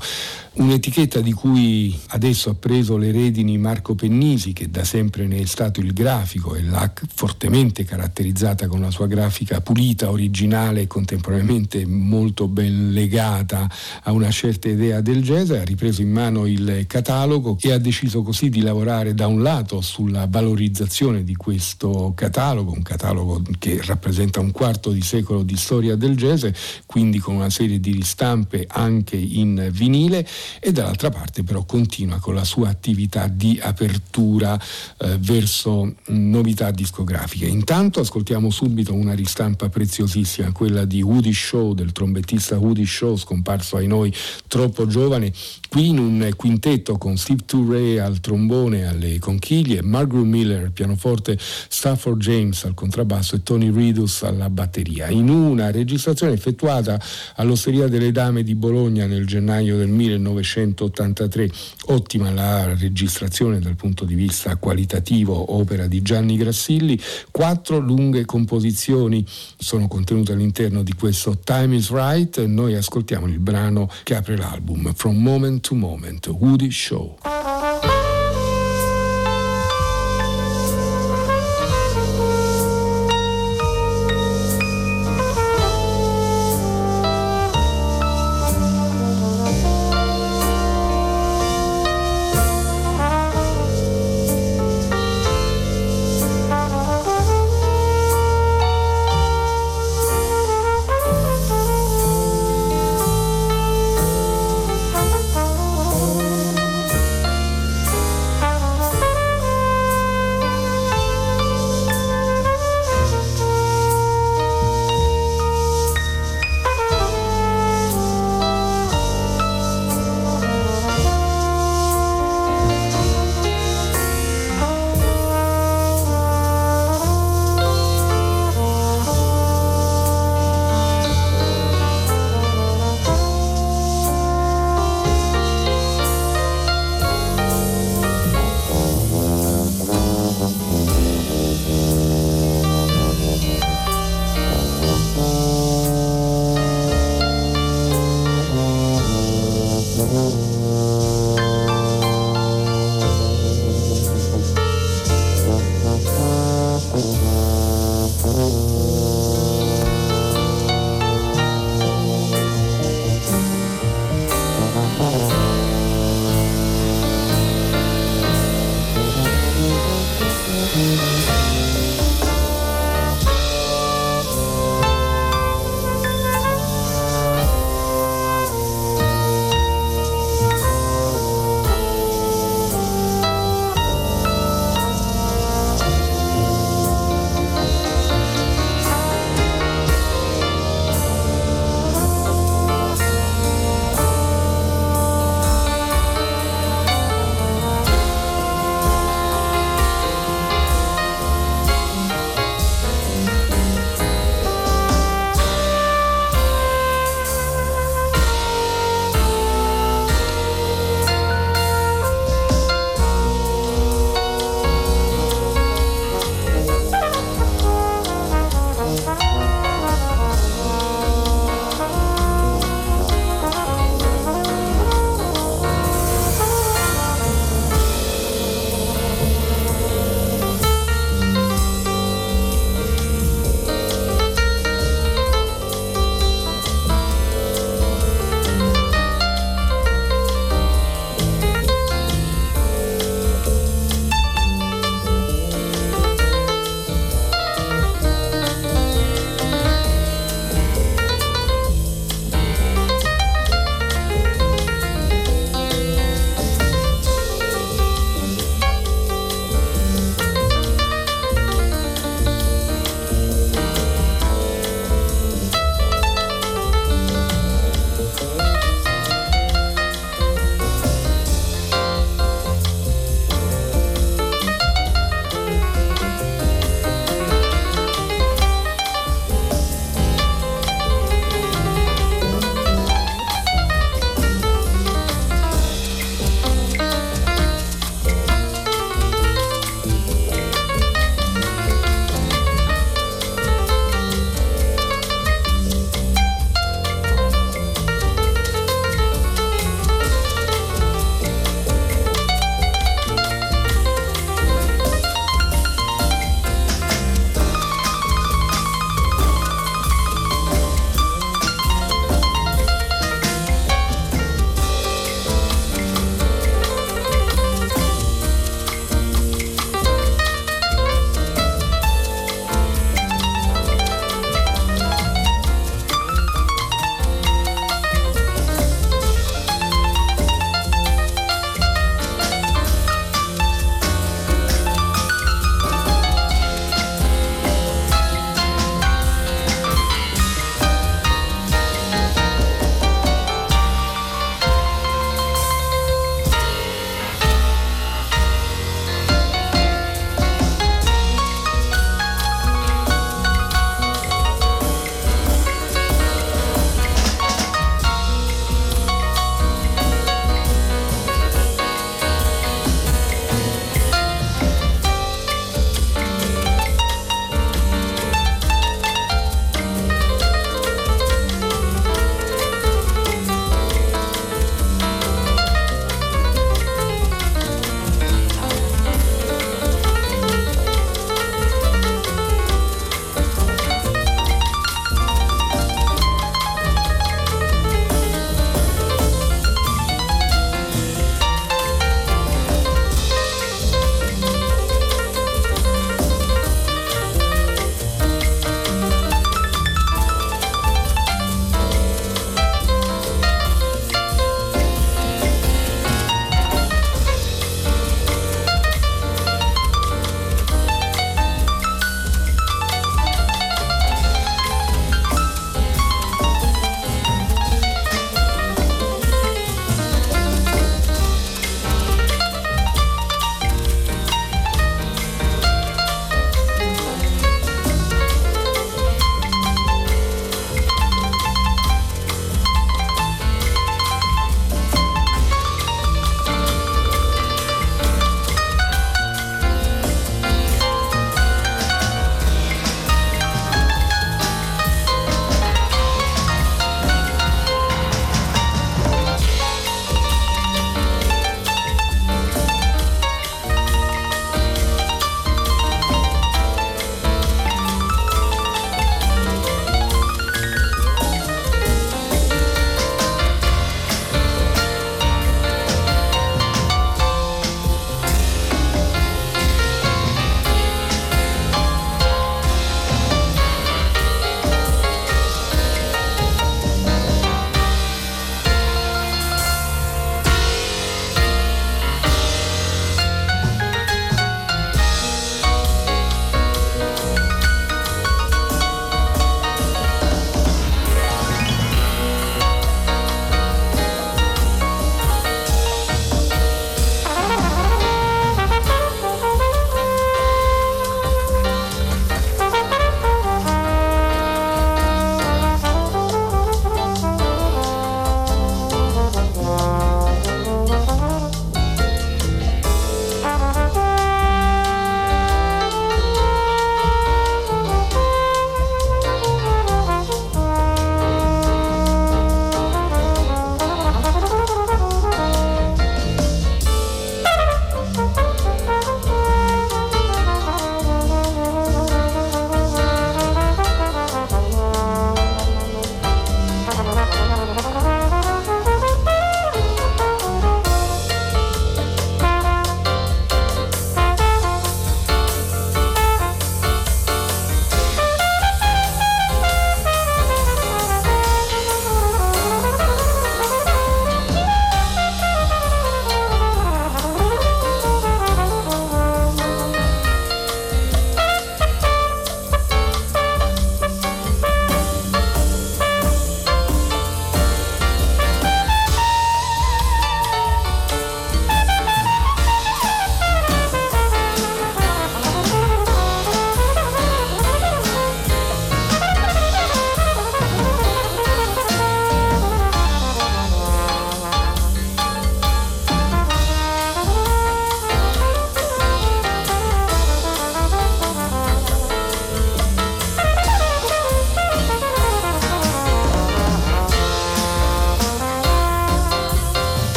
Un'etichetta 0.59 1.21
di 1.21 1.33
cui 1.33 1.95
adesso 2.07 2.49
ha 2.49 2.55
preso 2.55 2.97
le 2.97 3.11
redini 3.11 3.59
Marco 3.59 3.93
Pennisi, 3.93 4.53
che 4.53 4.71
da 4.71 4.83
sempre 4.83 5.27
ne 5.27 5.37
è 5.37 5.45
stato 5.45 5.79
il 5.81 5.93
grafico 5.93 6.55
e 6.55 6.63
l'ha 6.63 6.91
fortemente 7.13 7.83
caratterizzata 7.83 8.65
con 8.65 8.81
la 8.81 8.89
sua 8.89 9.05
grafica 9.05 9.61
pulita, 9.61 10.09
originale 10.09 10.81
e 10.81 10.87
contemporaneamente 10.87 11.85
molto 11.85 12.47
ben 12.47 12.91
legata 12.91 13.69
a 14.01 14.11
una 14.11 14.31
certa 14.31 14.67
idea 14.67 14.99
del 14.99 15.21
jazz, 15.21 15.51
ha 15.51 15.63
ripreso 15.63 16.01
in 16.01 16.11
mano 16.11 16.47
il 16.47 16.85
catalogo 16.87 17.57
e 17.61 17.71
ha 17.71 17.77
deciso 17.77 18.23
così 18.23 18.49
di 18.49 18.61
lavorare 18.61 19.13
da 19.13 19.27
un 19.27 19.43
lato 19.43 19.81
sulla 19.81 20.25
valorizzazione 20.27 21.23
di 21.23 21.35
questo 21.35 22.13
catalogo, 22.15 22.71
un 22.71 22.81
catalogo 22.81 23.43
che 23.59 23.79
rappresenta 23.83 24.39
un 24.39 24.49
quarto 24.49 24.89
di 24.89 25.01
secolo 25.01 25.43
di 25.43 25.55
storia 25.55 25.95
del 25.95 26.15
jazz, 26.15 26.47
quindi 26.87 27.19
con 27.19 27.35
una 27.35 27.51
serie 27.51 27.79
di 27.79 27.91
ristampe 27.91 28.65
anche 28.67 29.17
in 29.17 29.69
vinile 29.71 30.27
e 30.59 30.71
dall'altra 30.71 31.09
parte 31.09 31.43
però 31.43 31.63
continua 31.65 32.19
con 32.19 32.35
la 32.35 32.43
sua 32.43 32.69
attività 32.69 33.27
di 33.27 33.59
apertura 33.61 34.59
eh, 34.97 35.17
verso 35.19 35.95
novità 36.07 36.71
discografiche. 36.71 37.45
Intanto 37.45 37.99
ascoltiamo 37.99 38.49
subito 38.49 38.93
una 38.93 39.13
ristampa 39.13 39.69
preziosissima, 39.69 40.51
quella 40.51 40.85
di 40.85 41.01
Woody 41.01 41.33
Shaw, 41.33 41.73
del 41.73 41.91
trombettista 41.91 42.57
Woody 42.57 42.85
Shaw, 42.85 43.15
scomparso 43.15 43.77
ai 43.77 43.87
noi 43.87 44.13
troppo 44.47 44.87
giovane, 44.87 45.31
qui 45.69 45.89
in 45.89 45.97
un 45.99 46.31
quintetto 46.35 46.97
con 46.97 47.17
Steve 47.17 47.43
Turray 47.45 47.97
al 47.97 48.19
trombone 48.19 48.87
alle 48.87 49.19
conchiglie, 49.19 49.81
Margaret 49.81 50.25
Miller 50.25 50.63
al 50.63 50.71
pianoforte, 50.71 51.37
Stafford 51.39 52.19
James 52.19 52.63
al 52.65 52.73
contrabbasso 52.73 53.35
e 53.35 53.43
Tony 53.43 53.71
Ridus 53.71 54.23
alla 54.23 54.49
batteria, 54.49 55.07
in 55.09 55.29
una 55.29 55.71
registrazione 55.71 56.33
effettuata 56.33 56.99
all'Osteria 57.35 57.87
delle 57.87 58.11
Dame 58.11 58.43
di 58.43 58.55
Bologna 58.55 59.05
nel 59.05 59.25
gennaio 59.25 59.77
del 59.77 59.89
1900 59.89 60.36
1983. 60.41 61.51
Ottima 61.87 62.31
la 62.31 62.75
registrazione 62.75 63.59
dal 63.59 63.75
punto 63.75 64.05
di 64.05 64.15
vista 64.15 64.55
qualitativo, 64.57 65.55
opera 65.55 65.87
di 65.87 66.01
Gianni 66.01 66.37
Grassilli. 66.37 66.99
Quattro 67.31 67.79
lunghe 67.79 68.25
composizioni 68.25 69.25
sono 69.57 69.87
contenute 69.87 70.33
all'interno 70.33 70.83
di 70.83 70.93
questo 70.93 71.37
Time 71.43 71.75
is 71.75 71.91
Right. 71.91 72.43
Noi 72.45 72.75
ascoltiamo 72.75 73.27
il 73.27 73.39
brano 73.39 73.89
che 74.03 74.15
apre 74.15 74.37
l'album 74.37 74.93
From 74.93 75.17
Moment 75.17 75.61
to 75.67 75.75
Moment, 75.75 76.27
Woody 76.27 76.71
Show. 76.71 77.17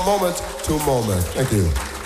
From 0.00 0.06
moment 0.06 0.36
to 0.64 0.78
moment. 0.86 1.22
Thank 1.34 1.52
you. 1.52 1.99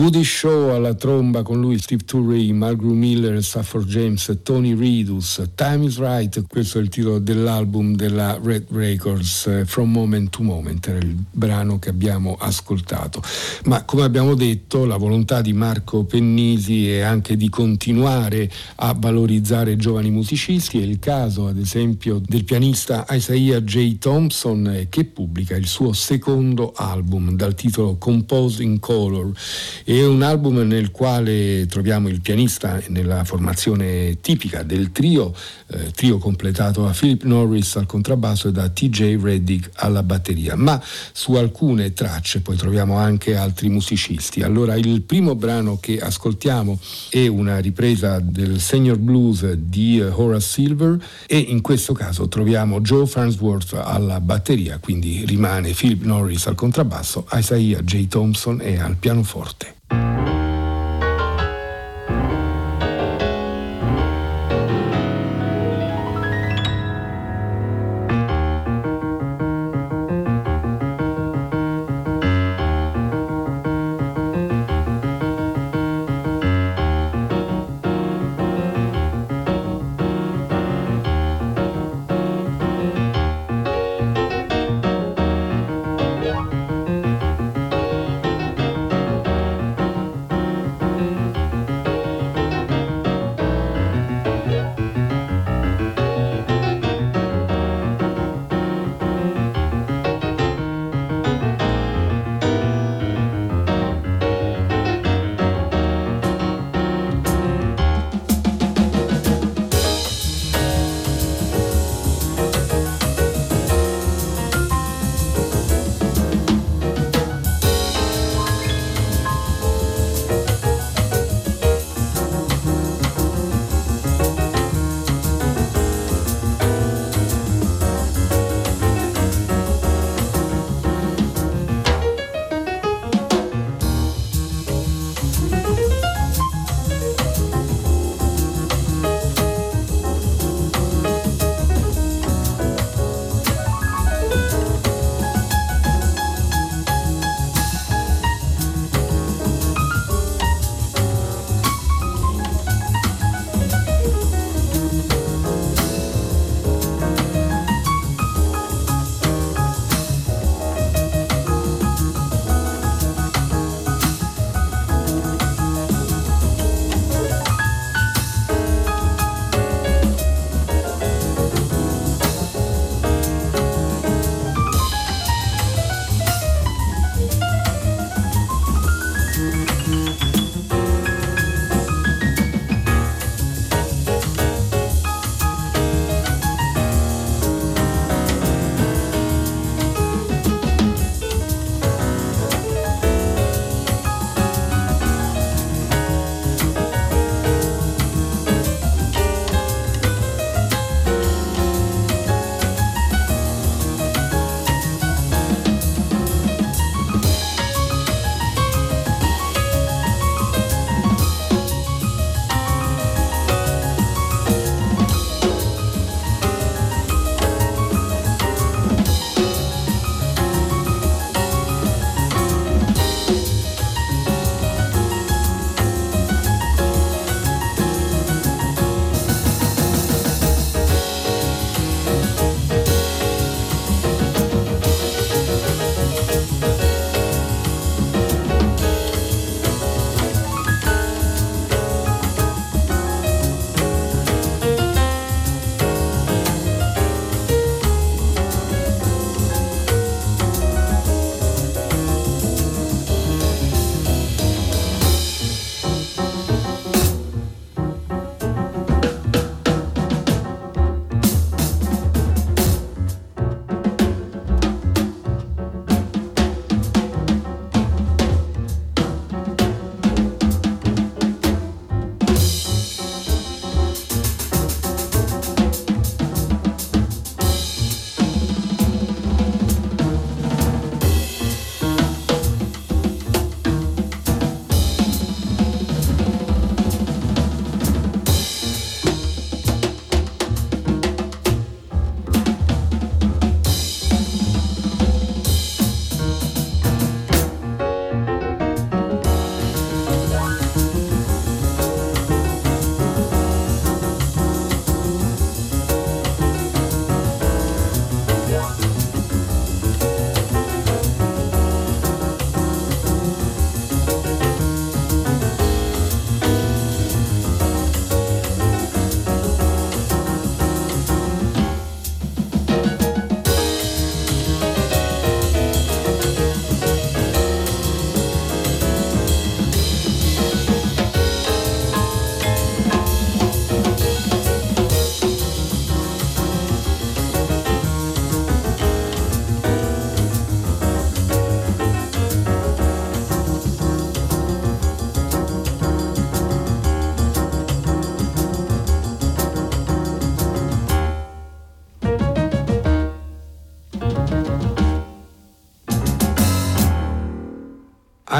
Woody 0.00 0.24
Shaw 0.24 0.70
alla 0.70 0.94
tromba 0.94 1.42
con 1.42 1.60
lui 1.60 1.78
Steve 1.78 2.04
Turrey, 2.04 2.52
Margaret 2.52 2.94
Miller, 2.94 3.44
Stafford 3.44 3.86
James, 3.86 4.34
Tony 4.42 4.74
Ridus, 4.74 5.42
Time 5.54 5.84
is 5.84 5.98
Right, 5.98 6.42
questo 6.48 6.78
è 6.78 6.80
il 6.80 6.88
titolo 6.88 7.18
dell'album 7.18 7.94
della 7.94 8.40
Red 8.42 8.68
Records, 8.70 9.46
eh, 9.48 9.66
From 9.66 9.90
Moment 9.90 10.30
to 10.30 10.42
Moment, 10.42 10.88
era 10.88 10.96
il 10.96 11.14
brano 11.30 11.78
che 11.78 11.90
abbiamo 11.90 12.34
ascoltato. 12.40 13.22
Ma 13.64 13.84
come 13.84 14.04
abbiamo 14.04 14.34
detto, 14.34 14.86
la 14.86 14.96
volontà 14.96 15.42
di 15.42 15.52
Marco 15.52 16.04
Pennisi 16.04 16.90
è 16.90 17.00
anche 17.00 17.36
di 17.36 17.50
continuare 17.50 18.50
a 18.76 18.96
valorizzare 18.98 19.76
giovani 19.76 20.10
musicisti, 20.10 20.80
è 20.80 20.82
il 20.82 20.98
caso 20.98 21.46
ad 21.46 21.58
esempio 21.58 22.22
del 22.24 22.44
pianista 22.44 23.04
Isaiah 23.10 23.60
J. 23.60 23.98
Thompson 23.98 24.66
eh, 24.66 24.88
che 24.88 25.04
pubblica 25.04 25.56
il 25.56 25.66
suo 25.66 25.92
secondo 25.92 26.72
album 26.74 27.32
dal 27.32 27.54
titolo 27.54 27.98
Compose 27.98 28.62
in 28.62 28.80
Color 28.80 29.32
è 29.98 30.06
un 30.06 30.22
album 30.22 30.58
nel 30.58 30.92
quale 30.92 31.66
troviamo 31.66 32.06
il 32.06 32.20
pianista 32.20 32.80
nella 32.90 33.24
formazione 33.24 34.20
tipica 34.20 34.62
del 34.62 34.92
trio, 34.92 35.34
eh, 35.66 35.90
trio 35.90 36.18
completato 36.18 36.84
da 36.84 36.94
Philip 36.96 37.24
Norris 37.24 37.74
al 37.74 37.86
contrabbasso 37.86 38.46
e 38.46 38.52
da 38.52 38.68
TJ 38.68 39.20
Reddick 39.20 39.70
alla 39.74 40.04
batteria, 40.04 40.54
ma 40.54 40.80
su 41.10 41.32
alcune 41.32 41.92
tracce 41.92 42.40
poi 42.40 42.54
troviamo 42.54 42.98
anche 42.98 43.34
altri 43.34 43.68
musicisti. 43.68 44.42
Allora 44.42 44.76
il 44.76 45.02
primo 45.02 45.34
brano 45.34 45.78
che 45.80 45.98
ascoltiamo 45.98 46.78
è 47.08 47.26
una 47.26 47.58
ripresa 47.58 48.20
del 48.20 48.60
Senior 48.60 48.96
Blues 48.96 49.54
di 49.54 49.98
eh, 49.98 50.04
Horace 50.04 50.46
Silver 50.46 51.04
e 51.26 51.36
in 51.36 51.62
questo 51.62 51.94
caso 51.94 52.28
troviamo 52.28 52.80
Joe 52.80 53.06
Farnsworth 53.06 53.72
alla 53.72 54.20
batteria, 54.20 54.78
quindi 54.78 55.24
rimane 55.26 55.72
Philip 55.72 56.04
Norris 56.04 56.46
al 56.46 56.54
contrabbasso, 56.54 57.26
Isaiah 57.32 57.82
J. 57.82 58.06
Thompson 58.06 58.60
e 58.60 58.78
al 58.78 58.94
pianoforte. 58.94 59.78
Thank 59.90 60.28
you. 60.28 60.49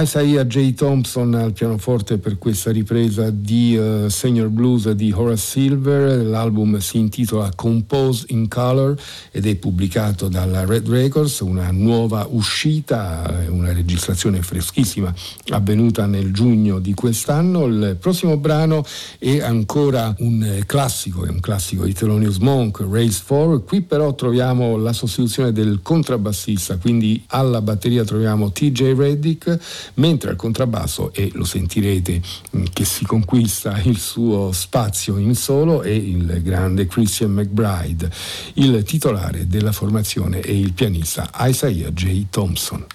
Isaiah 0.00 0.46
J. 0.46 0.72
Thompson 0.72 1.34
al 1.34 1.52
pianoforte 1.52 2.16
per 2.16 2.38
questa 2.38 2.70
ripresa 2.70 3.28
di 3.28 3.76
uh, 3.76 4.08
Senior 4.08 4.48
Blues 4.48 4.90
di 4.92 5.12
Horace 5.12 5.42
Silver. 5.42 6.24
L'album 6.24 6.78
si 6.78 6.96
intitola 6.96 7.52
Compose 7.54 8.24
in 8.28 8.48
Color 8.48 8.98
ed 9.30 9.46
è 9.46 9.54
pubblicato 9.56 10.28
dalla 10.28 10.64
Red 10.64 10.88
Records, 10.88 11.40
una 11.40 11.70
nuova 11.70 12.26
uscita, 12.30 13.44
una 13.48 13.74
registrazione 13.74 14.40
freschissima 14.40 15.12
avvenuta 15.50 16.06
nel 16.06 16.32
giugno 16.32 16.78
di 16.78 16.94
quest'anno. 16.94 17.66
Il 17.66 17.98
prossimo 18.00 18.38
brano 18.38 18.86
è 19.18 19.40
ancora 19.40 20.14
un 20.20 20.62
classico, 20.64 21.26
è 21.26 21.28
un 21.28 21.40
classico 21.40 21.84
di 21.84 21.92
Thelonious 21.92 22.38
Monk, 22.38 22.86
Race 22.88 23.22
4. 23.26 23.60
Qui 23.60 23.82
però 23.82 24.14
troviamo 24.14 24.78
la 24.78 24.94
sostituzione 24.94 25.52
del 25.52 25.80
contrabbassista, 25.82 26.78
quindi 26.78 27.22
alla 27.26 27.60
batteria 27.60 28.02
troviamo 28.04 28.50
TJ 28.50 28.94
Reddick 28.96 29.89
mentre 29.94 30.30
al 30.30 30.36
contrabbasso, 30.36 31.12
e 31.12 31.30
lo 31.34 31.44
sentirete 31.44 32.20
mm, 32.56 32.64
che 32.72 32.84
si 32.84 33.04
conquista 33.04 33.80
il 33.82 33.98
suo 33.98 34.52
spazio 34.52 35.16
in 35.16 35.34
solo, 35.34 35.82
è 35.82 35.88
il 35.88 36.40
grande 36.42 36.86
Christian 36.86 37.32
McBride. 37.32 38.10
Il 38.54 38.82
titolare 38.82 39.46
della 39.46 39.72
formazione 39.72 40.40
è 40.40 40.50
il 40.50 40.72
pianista 40.72 41.30
Isaiah 41.38 41.90
J. 41.90 42.26
Thompson. 42.30 42.86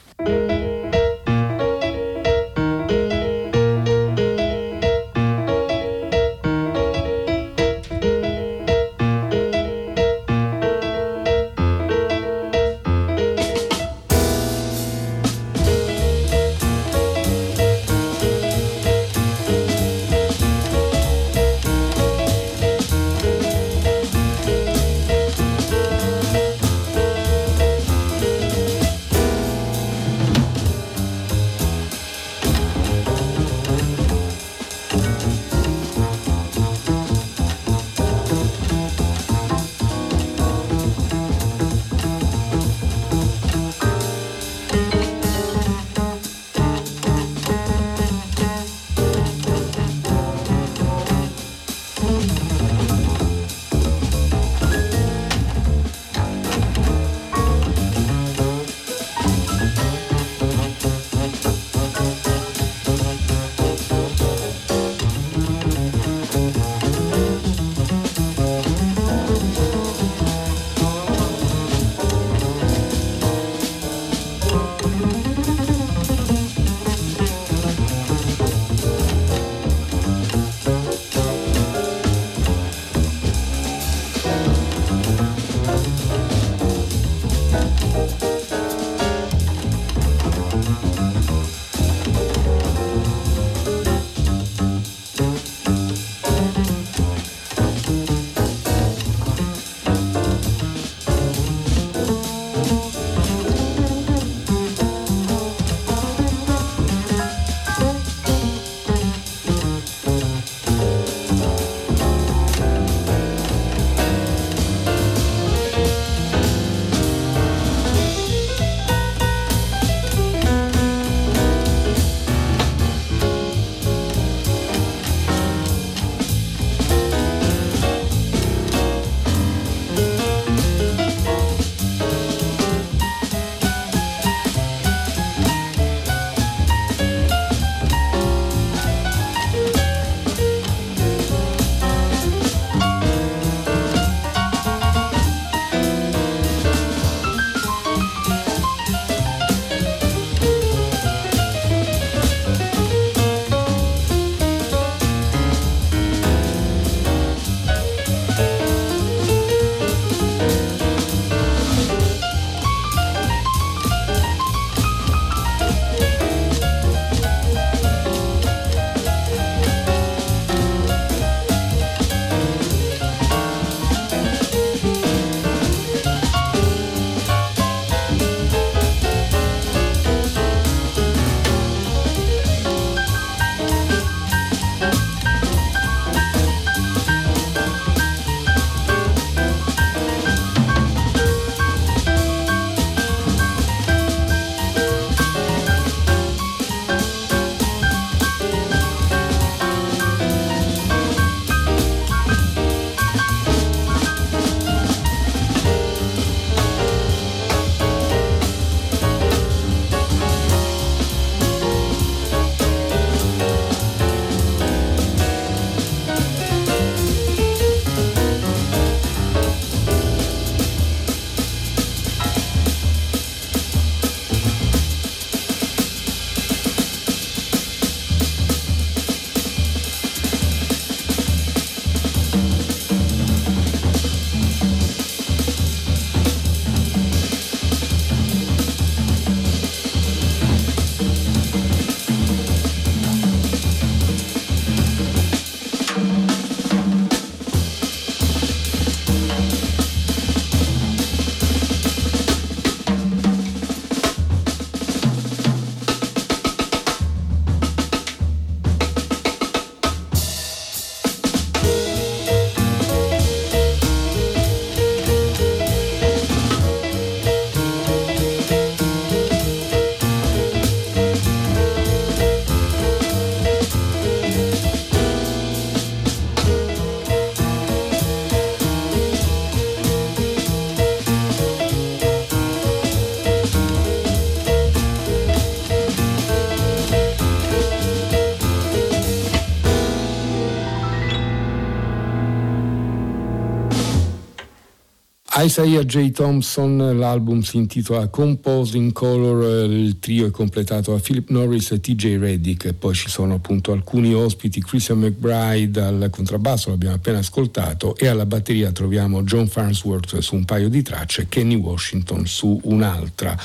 Isaiah 295.46 295.84
J. 295.84 296.10
Thompson, 296.10 296.98
l'album 296.98 297.42
si 297.42 297.58
intitola 297.58 298.08
Compose 298.08 298.78
in 298.78 298.92
Color, 298.92 299.70
il 299.70 300.00
trio 300.00 300.26
è 300.26 300.32
completato 300.32 300.92
da 300.92 301.00
Philip 301.00 301.30
Norris 301.30 301.70
e 301.70 301.80
TJ 301.80 302.18
Reddick 302.18 302.74
poi 302.74 302.96
ci 302.96 303.10
sono 303.10 303.36
appunto 303.36 303.72
alcuni 303.72 304.16
ospiti, 304.16 304.60
Christian 304.60 304.98
McBride 304.98 305.80
al 305.80 306.08
contrabbasso, 306.10 306.72
l'abbiamo 306.72 306.96
appena 306.96 307.20
ascoltato, 307.20 307.96
e 307.96 308.08
alla 308.08 308.26
batteria 308.26 308.72
troviamo 308.72 309.22
John 309.22 309.48
Farnsworth 309.48 310.18
su 310.18 310.34
un 310.34 310.46
paio 310.46 310.68
di 310.68 310.82
tracce 310.82 311.28
Kenny 311.30 311.56
Washington 311.56 312.26
su 312.26 312.60
un'altra. 312.64 313.38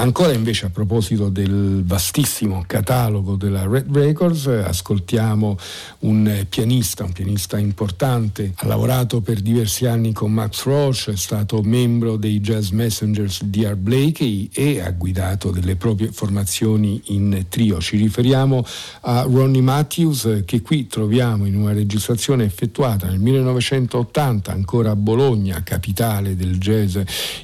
Ancora 0.00 0.32
invece 0.32 0.64
a 0.64 0.70
proposito 0.70 1.28
del 1.28 1.82
vastissimo 1.84 2.64
catalogo 2.66 3.34
della 3.36 3.66
Red 3.66 3.94
Records, 3.94 4.46
ascoltiamo 4.46 5.58
un 6.00 6.46
pianista, 6.48 7.04
un 7.04 7.12
pianista 7.12 7.58
importante, 7.58 8.54
ha 8.54 8.66
lavorato 8.66 9.20
per 9.20 9.40
diversi 9.40 9.84
anni 9.84 10.14
con 10.14 10.32
Max 10.32 10.62
Roach, 10.62 11.10
è 11.10 11.16
stato 11.16 11.60
membro 11.60 12.16
dei 12.16 12.40
Jazz 12.40 12.70
Messengers 12.70 13.44
di 13.44 13.66
Art 13.66 13.76
Blakey 13.76 14.48
e 14.54 14.80
ha 14.80 14.90
guidato 14.90 15.50
delle 15.50 15.76
proprie 15.76 16.10
formazioni 16.10 17.02
in 17.08 17.44
trio. 17.50 17.78
Ci 17.78 17.98
riferiamo 17.98 18.64
a 19.02 19.26
Ronnie 19.28 19.60
Matthews 19.60 20.44
che 20.46 20.62
qui 20.62 20.86
troviamo 20.86 21.44
in 21.44 21.54
una 21.54 21.74
registrazione 21.74 22.44
effettuata 22.44 23.06
nel 23.06 23.18
1980 23.18 24.50
ancora 24.50 24.92
a 24.92 24.96
Bologna, 24.96 25.62
capitale 25.62 26.36
del 26.36 26.56
jazz 26.56 26.98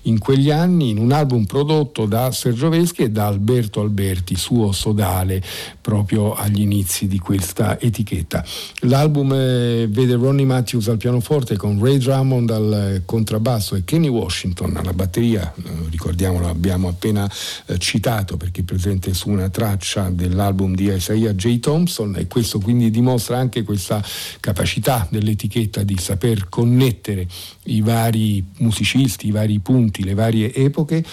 in 0.05 0.19
quegli 0.19 0.51
anni, 0.51 0.89
in 0.89 0.97
un 0.97 1.13
album 1.13 1.45
prodotto 1.45 2.07
da 2.07 2.31
Sergio 2.53 2.71
e 3.03 3.11
da 3.11 3.27
Alberto 3.27 3.81
Alberti, 3.81 4.37
suo 4.37 4.71
sodale 4.71 5.43
proprio 5.81 6.33
agli 6.35 6.61
inizi 6.61 7.09
di 7.09 7.19
questa 7.19 7.81
etichetta. 7.81 8.45
L'album 8.83 9.33
eh, 9.33 9.87
vede 9.89 10.15
Ronnie 10.15 10.45
Matthews 10.45 10.87
al 10.89 10.97
pianoforte 10.97 11.57
con 11.57 11.83
Ray 11.83 11.99
Drummond 11.99 12.51
al 12.51 13.03
contrabbasso 13.05 13.75
e 13.75 13.83
Kenny 13.85 14.07
Washington 14.07 14.77
alla 14.77 14.93
batteria, 14.93 15.53
eh, 15.57 15.63
ricordiamolo 15.91 16.47
abbiamo 16.47 16.87
appena 16.87 17.29
eh, 17.67 17.79
citato 17.79 18.37
perché 18.37 18.61
è 18.61 18.65
presente 18.65 19.13
su 19.13 19.29
una 19.29 19.49
traccia 19.49 20.09
dell'album 20.11 20.77
di 20.77 20.85
Isaiah 20.85 21.35
J. 21.35 21.59
Thompson 21.59 22.15
e 22.17 22.29
questo 22.29 22.61
quindi 22.61 22.91
dimostra 22.91 23.39
anche 23.39 23.65
questa 23.65 24.01
capacità 24.39 25.07
dell'etichetta 25.11 25.83
di 25.83 25.97
saper 25.99 26.49
connettere 26.49 27.27
i 27.65 27.81
vari 27.81 28.45
musicisti, 28.59 29.27
i 29.27 29.31
vari 29.33 29.59
punti, 29.59 30.05
le 30.05 30.15
varie 30.15 30.55
epoche. 30.55 31.05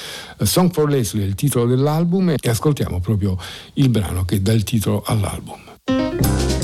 Song 0.43 0.71
for 0.71 0.89
Leslie 0.89 1.22
è 1.23 1.27
il 1.27 1.35
titolo 1.35 1.65
dell'album 1.65 2.35
e 2.39 2.49
ascoltiamo 2.49 2.99
proprio 2.99 3.37
il 3.73 3.89
brano 3.89 4.25
che 4.25 4.41
dà 4.41 4.53
il 4.53 4.63
titolo 4.63 5.03
all'album. 5.05 6.62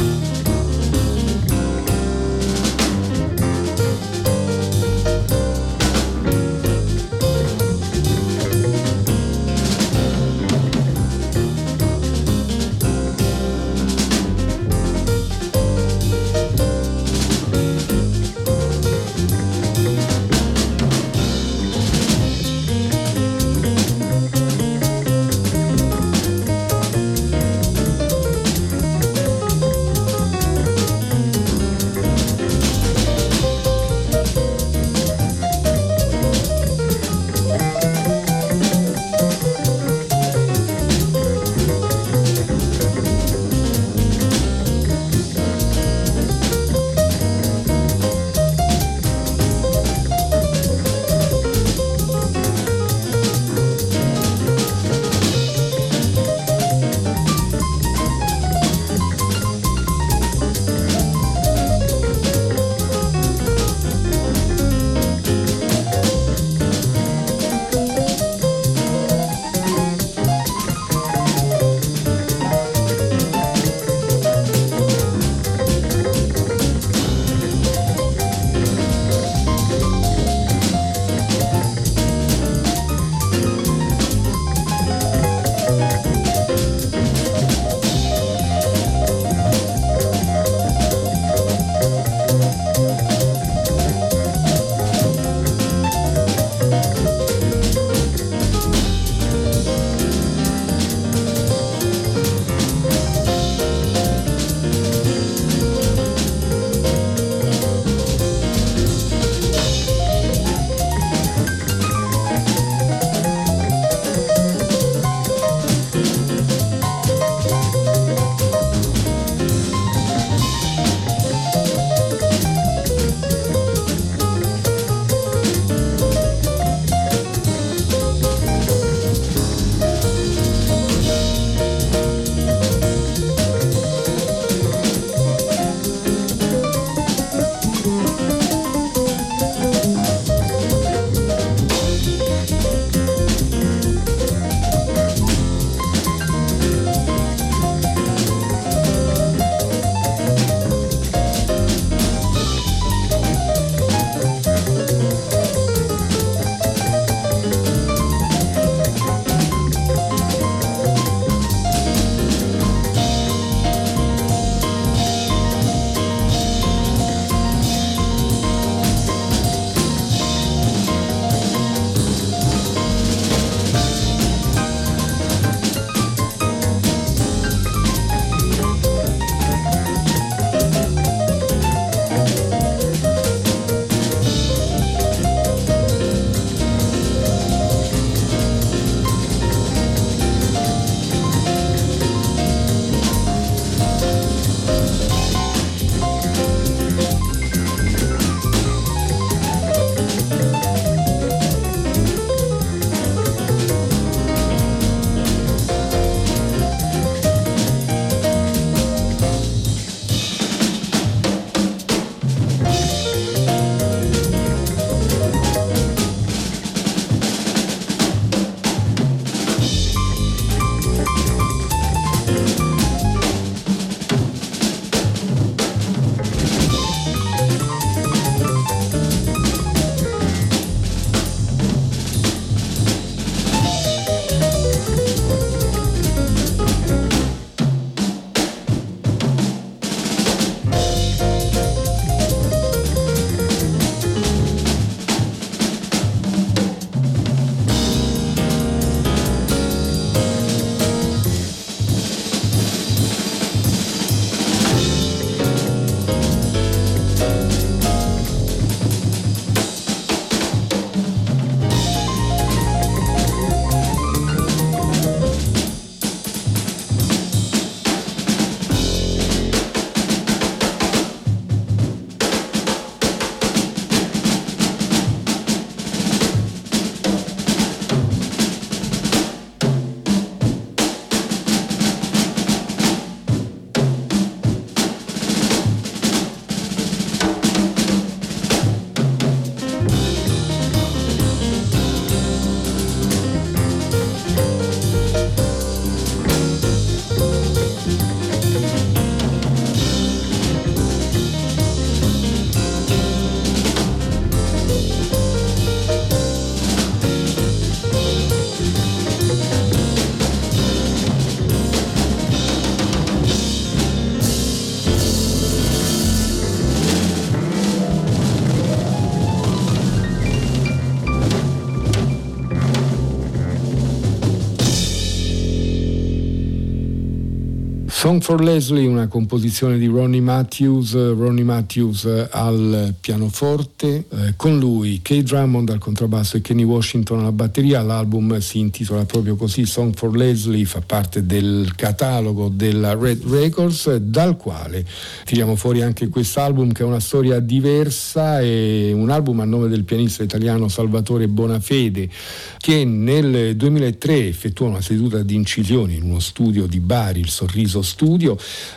Song 328.09 328.23
for 328.23 328.41
Leslie, 328.43 328.87
una 328.87 329.07
composizione 329.07 329.77
di 329.77 329.85
Ronnie 329.85 330.19
Matthews, 330.19 330.95
Ronnie 330.95 331.43
Matthews 331.43 332.05
al 332.31 332.95
pianoforte, 332.99 334.05
eh, 334.09 334.33
con 334.35 334.57
lui 334.57 334.99
Kay 335.03 335.21
Drummond 335.21 335.69
al 335.69 335.77
contrabbasso 335.77 336.37
e 336.37 336.41
Kenny 336.41 336.63
Washington 336.63 337.19
alla 337.19 337.31
batteria. 337.31 337.83
L'album 337.83 338.39
si 338.39 338.57
intitola 338.57 339.05
proprio 339.05 339.35
così, 339.35 339.67
Song 339.67 339.93
for 339.93 340.17
Leslie, 340.17 340.65
fa 340.65 340.81
parte 340.83 341.23
del 341.23 341.73
catalogo 341.75 342.49
della 342.51 342.95
Red 342.95 343.25
Records, 343.25 343.97
dal 343.97 344.37
quale 344.37 344.83
tiriamo 345.25 345.55
fuori 345.55 345.83
anche 345.83 346.07
quest'album 346.07 346.71
che 346.71 346.81
è 346.81 346.87
una 346.87 346.99
storia 346.99 347.37
diversa, 347.39 348.39
è 348.39 348.91
un 348.91 349.11
album 349.11 349.41
a 349.41 349.45
nome 349.45 349.67
del 349.67 349.83
pianista 349.83 350.23
italiano 350.23 350.67
Salvatore 350.67 351.27
Bonafede, 351.27 352.09
che 352.57 352.85
nel 352.85 353.55
2003 353.55 354.27
effettuò 354.27 354.65
una 354.65 354.81
seduta 354.81 355.21
di 355.21 355.35
incisioni 355.35 355.97
in 355.97 356.05
uno 356.05 356.19
studio 356.19 356.65
di 356.65 356.79
Bari, 356.79 357.19
il 357.19 357.29
Sorriso 357.29 357.83
Studio, 357.83 357.97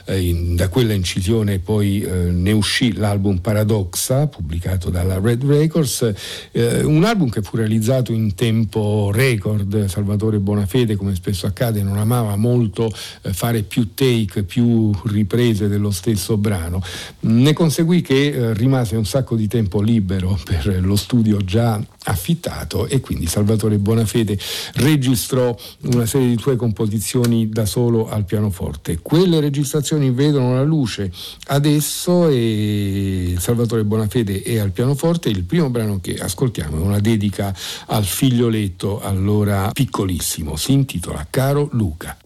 eh, 0.05 0.21
in, 0.21 0.57
da 0.57 0.69
quella 0.69 0.93
incisione 0.93 1.59
poi 1.59 2.03
eh, 2.03 2.31
ne 2.31 2.53
uscì 2.53 2.95
l'album 2.95 3.39
Paradoxa, 3.39 4.27
pubblicato 4.27 4.91
dalla 4.91 5.19
Red 5.21 5.45
Records, 5.45 6.13
eh, 6.53 6.83
un 6.83 7.05
album 7.05 7.29
che 7.29 7.43
fu 7.43 7.57
realizzato 7.57 8.13
in 8.13 8.35
tempo 8.35 9.11
record, 9.13 9.87
Salvatore 9.87 10.39
Bonafede 10.39 10.97
come 10.97 11.15
spesso 11.15 11.47
accade 11.47 11.83
non 11.83 11.99
amava 11.99 12.37
molto 12.37 12.91
fare 12.93 13.63
più 13.63 13.95
take, 13.95 14.43
più 14.43 14.91
riprese 15.05 15.69
dello 15.69 15.91
stesso 15.91 16.37
brano, 16.37 16.83
ne 17.21 17.53
conseguì 17.53 18.03
che 18.03 18.53
rimase 18.55 18.97
un 18.97 19.05
sacco 19.05 19.37
di 19.37 19.49
tempo 19.49 19.81
libero 19.81 20.39
per 20.45 20.81
lo 20.83 20.97
studio 20.97 21.39
già 21.39 21.81
affittato 22.05 22.87
e 22.87 23.01
quindi 23.01 23.27
Salvatore 23.27 23.79
Bonafede 23.79 24.39
registrò 24.75 25.55
una 25.83 26.07
serie 26.07 26.29
di 26.29 26.39
sue 26.39 26.57
composizioni 26.57 27.49
da 27.49 27.67
solo 27.67 28.09
al 28.09 28.25
pianoforte. 28.25 28.99
Quelle 29.13 29.41
registrazioni 29.41 30.11
vedono 30.11 30.55
la 30.55 30.63
luce 30.63 31.13
adesso 31.49 32.29
e 32.29 33.35
Salvatore 33.37 33.85
Bonafede 33.85 34.41
è 34.41 34.57
al 34.57 34.71
pianoforte. 34.71 35.29
Il 35.29 35.45
primo 35.45 35.69
brano 35.69 36.01
che 36.01 36.15
ascoltiamo 36.15 36.79
è 36.79 36.81
una 36.81 36.99
dedica 36.99 37.55
al 37.89 38.07
figlioletto 38.07 39.03
allora 39.03 39.69
piccolissimo, 39.71 40.57
si 40.57 40.73
intitola 40.73 41.27
Caro 41.29 41.69
Luca. 41.73 42.17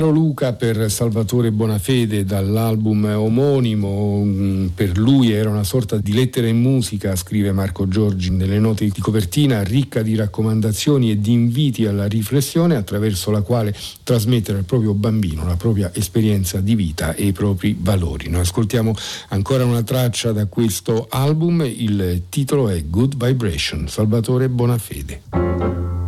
Caro 0.00 0.12
Luca 0.12 0.54
per 0.54 0.90
Salvatore 0.90 1.52
Bonafede 1.52 2.24
dall'album 2.24 3.04
omonimo, 3.04 4.22
mm, 4.24 4.66
per 4.68 4.96
lui 4.96 5.30
era 5.30 5.50
una 5.50 5.62
sorta 5.62 5.98
di 5.98 6.14
lettera 6.14 6.46
in 6.46 6.58
musica, 6.58 7.14
scrive 7.16 7.52
Marco 7.52 7.86
Giorgi 7.86 8.30
nelle 8.30 8.58
note 8.58 8.88
di 8.88 8.98
copertina, 8.98 9.62
ricca 9.62 10.00
di 10.00 10.16
raccomandazioni 10.16 11.10
e 11.10 11.20
di 11.20 11.32
inviti 11.32 11.84
alla 11.84 12.06
riflessione 12.06 12.76
attraverso 12.76 13.30
la 13.30 13.42
quale 13.42 13.76
trasmettere 14.02 14.56
al 14.56 14.64
proprio 14.64 14.94
bambino 14.94 15.44
la 15.44 15.56
propria 15.56 15.90
esperienza 15.92 16.60
di 16.60 16.74
vita 16.74 17.14
e 17.14 17.26
i 17.26 17.32
propri 17.32 17.76
valori. 17.78 18.30
Noi 18.30 18.40
ascoltiamo 18.40 18.94
ancora 19.28 19.66
una 19.66 19.82
traccia 19.82 20.32
da 20.32 20.46
questo 20.46 21.08
album, 21.10 21.60
il 21.62 22.22
titolo 22.30 22.70
è 22.70 22.82
Good 22.86 23.22
Vibration, 23.22 23.86
Salvatore 23.86 24.48
Bonafede. 24.48 25.99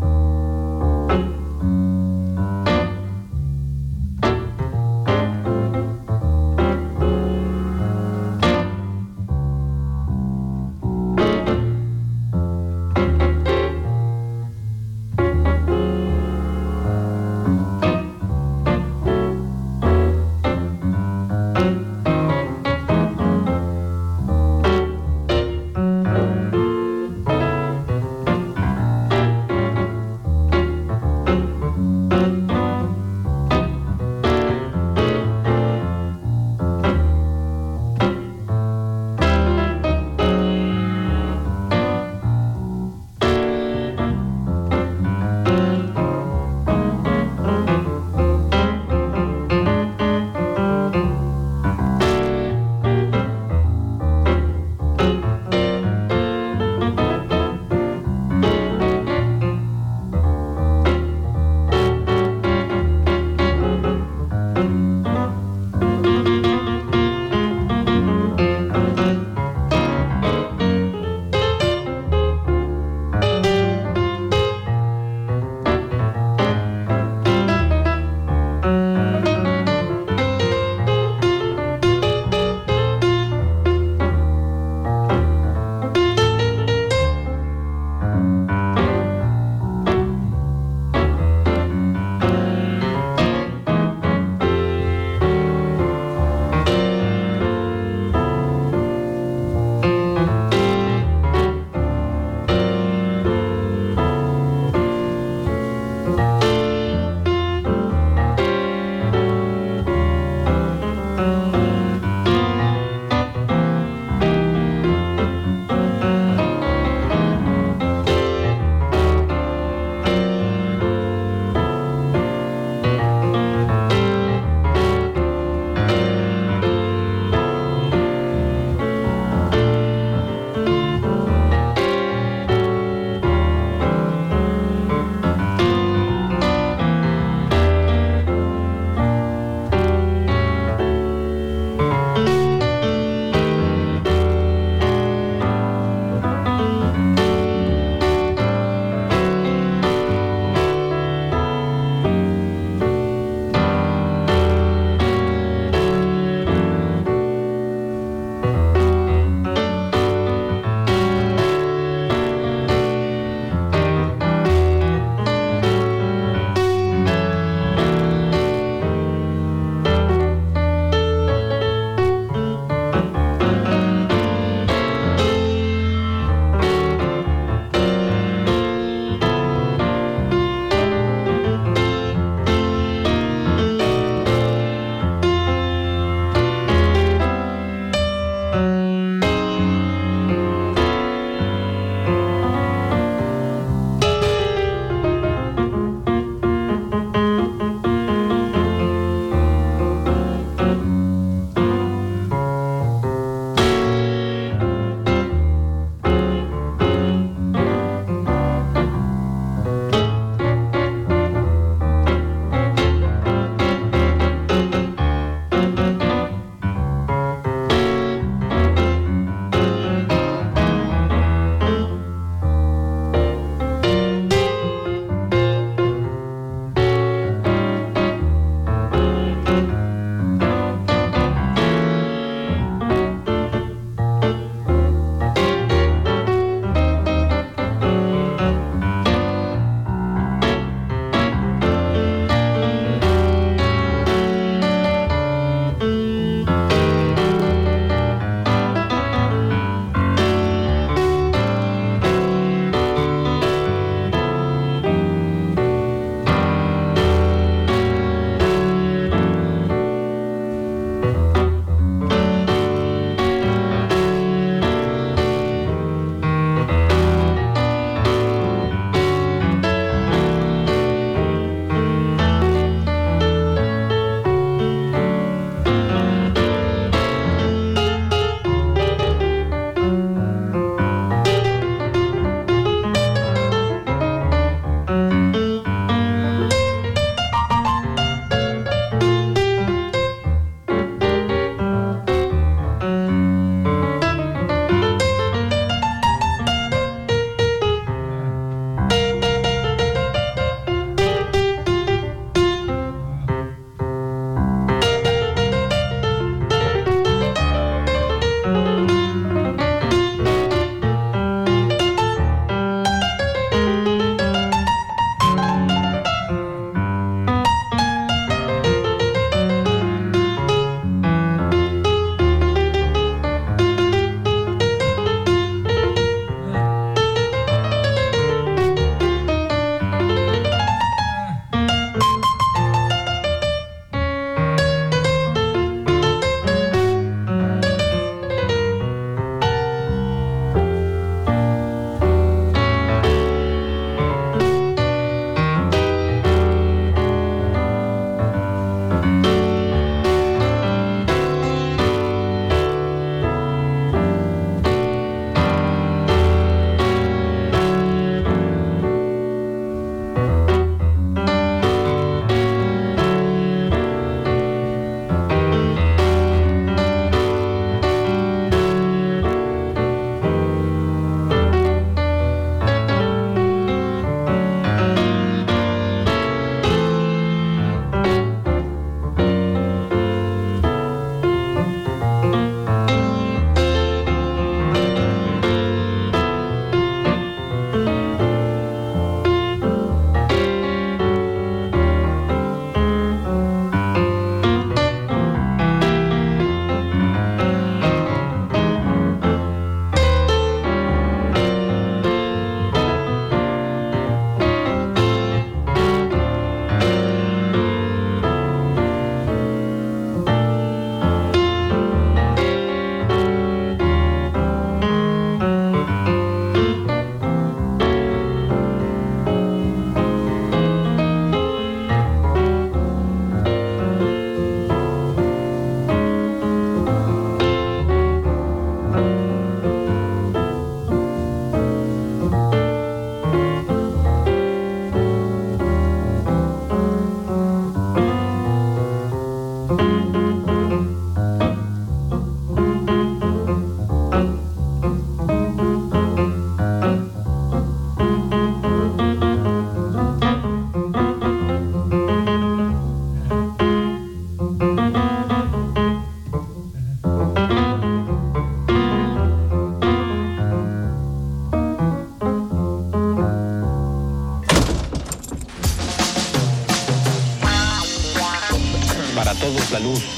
La 469.73 469.81
luz. 469.81 470.12